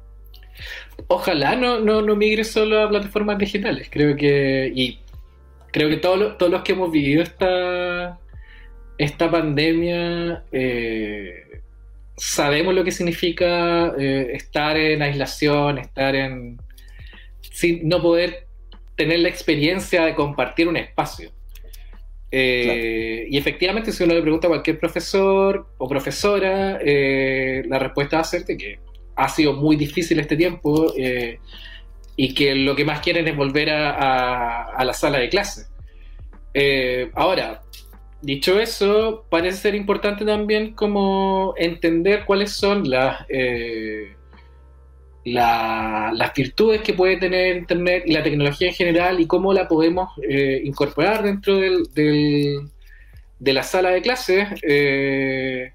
[1.08, 3.90] Ojalá no, no, migre solo a plataformas digitales.
[3.90, 5.00] Creo que, y
[5.72, 8.20] creo que todos los que hemos vivido esta,
[8.98, 11.62] esta pandemia eh,
[12.18, 16.58] sabemos lo que significa eh, estar en aislación, estar en
[17.42, 18.45] sin no poder
[18.96, 21.32] tener la experiencia de compartir un espacio.
[22.32, 28.18] Eh, y efectivamente, si uno le pregunta a cualquier profesor o profesora, eh, la respuesta
[28.18, 28.80] va a ser que
[29.16, 31.40] ha sido muy difícil este tiempo eh,
[32.18, 35.68] y que lo que más quieren es volver a, la sala de clase.
[37.14, 37.62] ahora,
[38.22, 43.26] dicho eso, parece ser importante también como entender cuáles son las
[45.26, 50.12] las virtudes que puede tener Internet y la tecnología en general y cómo la podemos
[50.22, 51.90] eh, incorporar dentro del,
[53.40, 55.72] de la sala de clases, eh,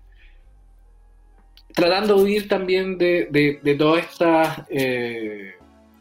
[1.74, 5.54] tratando de huir también de, de, todas estas eh,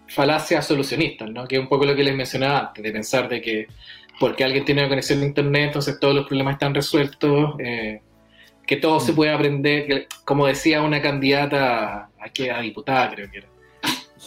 [0.07, 1.47] falacias solucionistas, ¿no?
[1.47, 3.67] que es un poco lo que les mencionaba antes, de pensar de que
[4.19, 8.99] porque alguien tiene una conexión de Internet, entonces todos los problemas están resueltos que todo
[8.99, 9.15] se mm.
[9.15, 13.47] puede aprender, como decía una candidata a, a diputada, creo que era,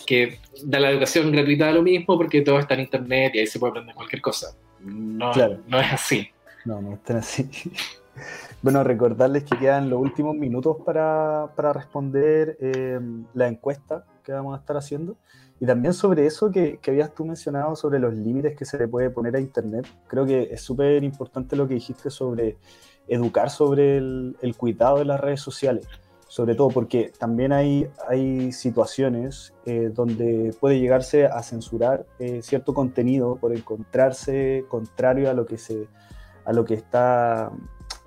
[0.06, 3.46] que da la educación gratuita a lo mismo porque todo está en internet y ahí
[3.46, 4.56] se puede aprender cualquier cosa.
[4.80, 5.32] No,
[5.66, 6.28] no es así.
[6.64, 7.48] No, no es así.
[8.60, 13.00] Bueno, recordarles que quedan los últimos minutos para, responder eh,
[13.34, 15.16] la encuesta que vamos a estar haciendo.
[15.58, 18.86] Y también sobre eso que, que, habías tú mencionado, sobre los límites que se le
[18.86, 19.88] puede poner a Internet.
[20.06, 22.58] Creo que es súper importante lo que dijiste sobre
[23.08, 25.86] educar sobre el, cuidado de las redes sociales,
[26.32, 32.72] sobre todo porque también hay, hay situaciones eh, donde puede llegarse a censurar eh, cierto
[32.72, 35.88] contenido por encontrarse contrario a lo que, se,
[36.46, 37.52] a lo que está,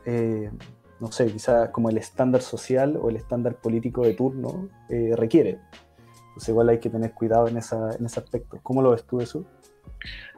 [0.08, 0.50] eh,
[1.00, 4.70] no sé, quizás como el estándar social o el estándar político de turno
[5.16, 5.60] requiere.
[6.30, 8.58] Entonces igual hay que tener cuidado en, esa, en ese aspecto.
[8.64, 9.46] ¿Cómo lo ves tú eso?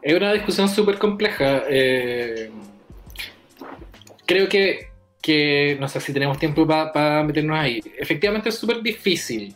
[0.01, 1.63] Es una discusión súper compleja
[4.25, 4.89] creo que,
[5.79, 7.81] no sé si tenemos tiempo para meternos ahí.
[7.97, 9.55] Efectivamente es súper difícil.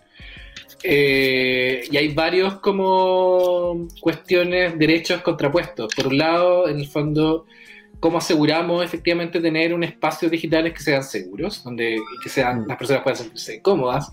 [0.84, 5.93] Eh, y hay varios como cuestiones, derechos contrapuestos.
[5.95, 7.45] Por un lado, en el fondo,
[7.99, 13.03] cómo aseguramos efectivamente tener un espacio digitales que sean seguros, donde que sean, las personas
[13.03, 14.12] puedan sentirse cómodas,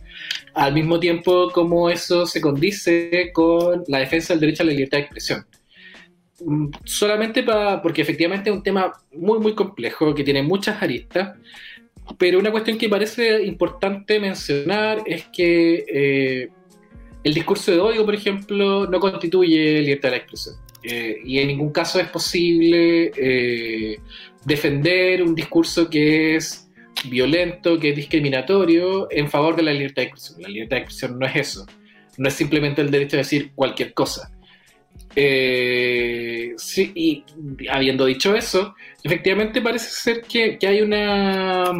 [0.54, 4.98] al mismo tiempo cómo eso se condice con la defensa del derecho a la libertad
[4.98, 5.46] de expresión.
[6.40, 11.36] Mm, solamente para, porque efectivamente es un tema muy, muy complejo, que tiene muchas aristas,
[12.16, 16.48] pero una cuestión que parece importante mencionar es que eh,
[17.24, 20.56] el discurso de odio, por ejemplo, no constituye libertad de la expresión.
[20.82, 23.98] Eh, y en ningún caso es posible eh,
[24.44, 26.70] defender un discurso que es
[27.10, 30.42] violento, que es discriminatorio en favor de la libertad de expresión.
[30.42, 31.66] La libertad de expresión no es eso.
[32.16, 34.30] No es simplemente el derecho a decir cualquier cosa.
[35.14, 37.24] Eh, sí, y
[37.70, 41.72] habiendo dicho eso, efectivamente parece ser que, hay una.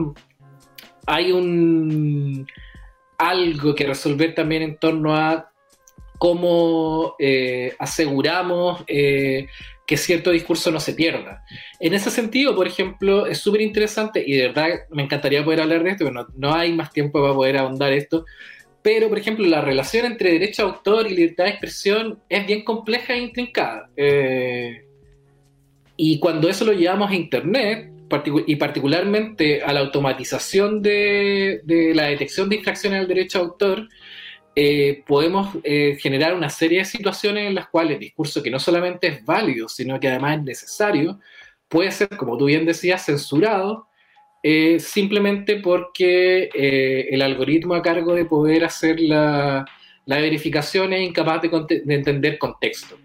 [1.06, 2.46] Hay un.
[3.18, 5.50] algo que resolver también en torno a
[6.18, 9.46] cómo eh, aseguramos eh,
[9.86, 11.42] que cierto discurso no se pierda.
[11.80, 15.82] En ese sentido, por ejemplo, es súper interesante y de verdad me encantaría poder hablar
[15.82, 18.26] de esto, pero no, no hay más tiempo para poder ahondar esto,
[18.82, 22.64] pero, por ejemplo, la relación entre derecho de autor y libertad de expresión es bien
[22.64, 23.90] compleja e intrincada.
[23.96, 24.84] Eh,
[25.96, 27.90] y cuando eso lo llevamos a Internet,
[28.46, 31.60] y particularmente a la automatización de,
[31.94, 33.88] la detección de infracciones al derecho de autor,
[34.54, 38.58] eh, podemos eh, generar una serie de situaciones en las cuales el discurso que no
[38.58, 41.20] solamente es válido, sino que además es necesario,
[41.68, 43.87] puede ser, como tú bien decías, censurado
[44.42, 46.50] eh, simplemente porque
[47.10, 49.64] el algoritmo a cargo de poder hacer la,
[50.06, 52.96] verificación es incapaz de entender contexto.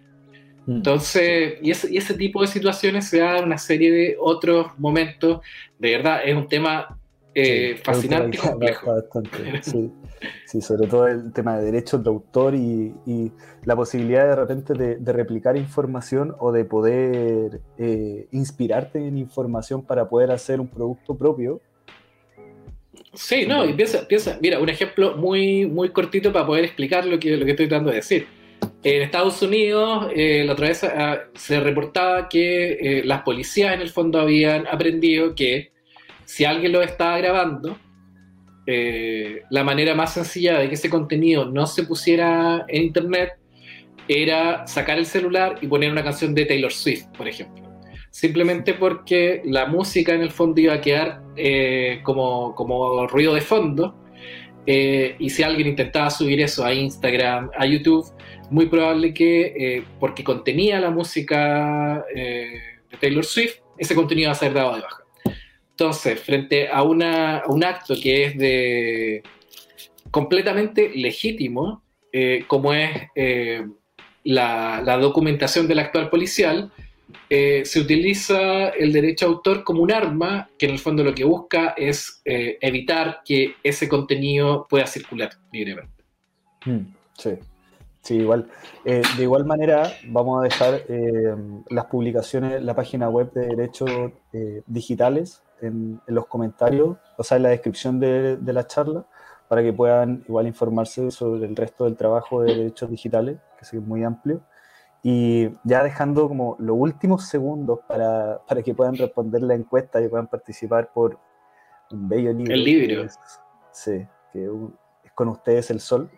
[0.66, 0.76] Mm.
[0.78, 5.42] Entonces, y ese, tipo de situaciones se da en una serie de otros momentos.
[5.78, 6.98] De verdad, es un tema
[7.36, 8.96] eh, fascinante y complejo.
[9.62, 9.92] Sí.
[10.46, 12.94] Sobre todo el tema de derechos de autor y,
[13.66, 20.10] la posibilidad de repente de, replicar información o de poder eh, inspirarte en información para
[20.10, 21.62] poder hacer un producto propio.
[23.14, 27.20] Sí, no, y piensa, piensa, mira, un ejemplo muy, muy cortito para poder explicar lo
[27.20, 28.28] que, lo que estoy tratando de decir
[28.84, 33.82] en Estados Unidos, eh, la otra vez ah, se reportaba que eh, las policías en
[33.82, 35.72] el fondo habían aprendido que
[36.26, 37.78] si alguien lo estaba grabando,
[38.66, 43.34] eh, la manera más sencilla de que ese contenido no se pusiera en internet
[44.08, 47.64] era sacar el celular y poner una canción de Taylor Swift, por ejemplo.
[48.10, 51.22] Simplemente porque la música en el fondo iba a quedar
[52.04, 53.96] como, como ruido de fondo.
[54.66, 58.06] y si alguien intentaba subir eso a Instagram, a YouTube,
[58.54, 62.60] muy probable que, eh, porque contenía la música eh,
[62.90, 65.03] de Taylor Swift, ese contenido va a ser dado de baja.
[65.74, 69.24] Entonces, frente a, un acto que es de
[70.12, 72.92] completamente legítimo, eh, como es
[74.24, 76.72] la, la, documentación del actual policial,
[77.30, 81.24] se utiliza el derecho a autor como un arma que en el fondo lo que
[81.24, 86.04] busca es evitar que ese contenido pueda circular libremente.
[86.66, 87.32] Hmm, sí.
[88.04, 88.50] Sí, igual.
[88.84, 91.36] Eh, de igual manera, vamos a dejar eh,
[91.70, 93.90] las publicaciones, la página web de Derechos
[94.34, 99.06] eh, Digitales en, los comentarios, o sea, en la descripción de, la charla,
[99.48, 103.84] para que puedan igual informarse sobre el resto del trabajo de Derechos Digitales, que es
[103.84, 104.42] muy amplio.
[105.02, 110.28] Y ya dejando como los últimos segundos para, que puedan responder la encuesta y puedan
[110.28, 111.20] participar por
[111.92, 112.54] un bello libro.
[112.54, 113.08] El libro.
[113.72, 114.46] sí, que
[115.04, 116.10] es con ustedes el sol.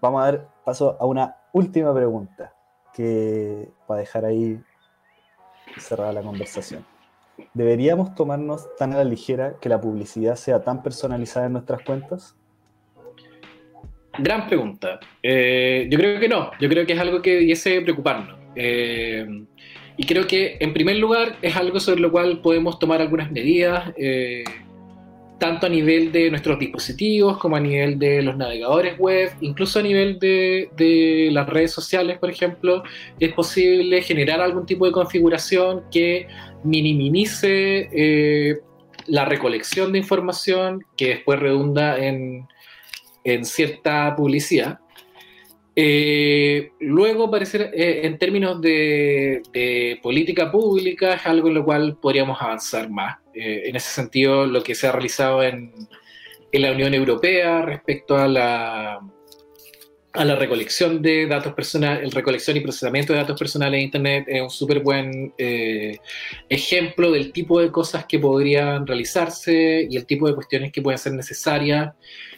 [0.00, 2.52] vamos a dar paso a una última pregunta
[2.92, 4.62] que para dejar ahí
[5.78, 6.93] cerrada la conversación.
[7.52, 12.36] ¿Deberíamos tomarnos tan a la ligera que la publicidad sea tan personalizada en nuestras cuentas?
[14.18, 15.00] Gran pregunta.
[15.22, 16.50] Eh, yo creo que no.
[16.60, 18.38] Yo creo que es algo que debiese preocuparnos.
[18.54, 19.26] Eh,
[19.96, 23.92] y creo que, en primer lugar, es algo sobre lo cual podemos tomar algunas medidas.
[23.96, 24.44] Eh,
[25.38, 29.82] tanto a nivel de nuestros dispositivos como a nivel de los navegadores web, incluso a
[29.82, 32.82] nivel de, las redes sociales, por ejemplo,
[33.18, 36.28] es posible generar algún tipo de configuración que
[36.64, 38.60] minimice eh,
[39.06, 42.46] la recolección de información que después redunda en,
[43.44, 44.80] cierta publicidad.
[45.76, 51.96] Eh, luego, parecer, eh, en términos de, de política pública, es algo en lo cual
[52.00, 53.18] podríamos avanzar más.
[53.34, 55.72] Eh, en ese sentido, lo que se ha realizado en,
[56.52, 59.00] la Unión Europea respecto a la,
[60.14, 64.24] a la recolección de datos personales, el recolección y procesamiento de datos personales en Internet
[64.28, 65.98] es un súper buen eh,
[66.48, 70.98] ejemplo del tipo de cosas que podrían realizarse y el tipo de cuestiones que pueden
[70.98, 71.92] ser necesarias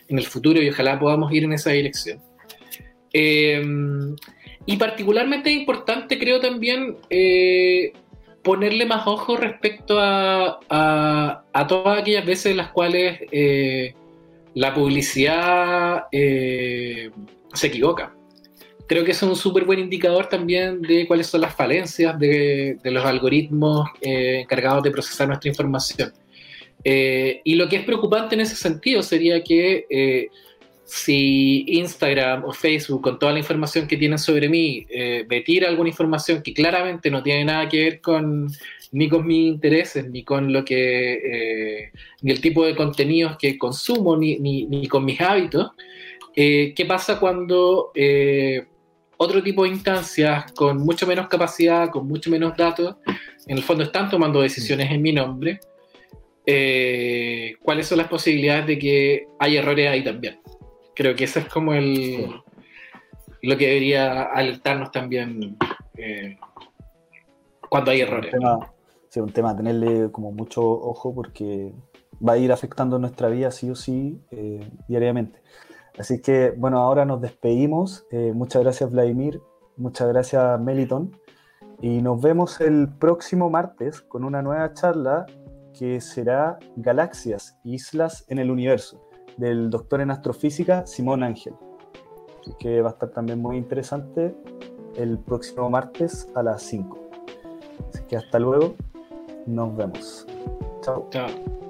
[0.08, 2.20] en el futuro y ojalá podamos ir en esa dirección.
[3.12, 3.62] Eh,
[4.64, 6.96] y particularmente importante creo también
[8.46, 13.92] ponerle más ojo respecto a, todas aquellas veces en las cuales eh,
[14.54, 17.10] la publicidad eh,
[17.55, 18.14] se equivoca.
[18.86, 23.05] Creo que es un súper buen indicador también de cuáles son las falencias de, los
[23.05, 26.12] algoritmos eh, encargados de procesar nuestra información.
[26.84, 30.30] y lo que es preocupante en ese sentido sería que
[30.86, 35.68] si Instagram o Facebook, con toda la información que tienen sobre mí, eh, me tira
[35.68, 38.49] alguna información que claramente no tiene nada que ver con
[38.92, 41.90] ni con mis intereses, ni con lo que, eh,
[42.22, 45.72] ni el tipo de contenidos que consumo, ni, ni, con mis hábitos,
[46.37, 47.93] eh, ¿qué pasa cuando
[49.18, 52.97] otro tipo de instancias con mucho menos capacidad, con mucho menos datos,
[53.47, 55.59] en el fondo están tomando decisiones en mi nombre?
[57.62, 60.39] ¿Cuáles son las posibilidades de que hay errores ahí también?
[60.95, 62.28] Creo que eso es como el
[63.47, 65.57] lo que debería alertarnos también
[65.97, 66.37] eh,
[67.68, 68.34] cuando hay errores.
[69.09, 71.72] Sí, un tema a tenerle como mucho ojo porque
[72.26, 75.41] va a ir afectando nuestra vida sí o sí eh, diariamente.
[75.99, 78.07] Así que bueno, ahora nos despedimos.
[78.11, 79.40] Eh, muchas gracias Vladimir,
[79.76, 81.16] muchas gracias Meliton.
[81.80, 85.26] Y nos vemos el próximo martes con una nueva charla
[85.78, 89.03] que será Galaxias, Islas en el Universo,
[89.36, 91.55] del doctor en astrofísica Simón Ángel.
[92.61, 94.34] que va a estar también muy interesante
[94.94, 96.97] el próximo martes a las 5.
[97.92, 98.74] Así que hasta luego,
[99.47, 100.26] nos vemos.
[100.80, 101.09] Chao.
[101.11, 101.65] Chao.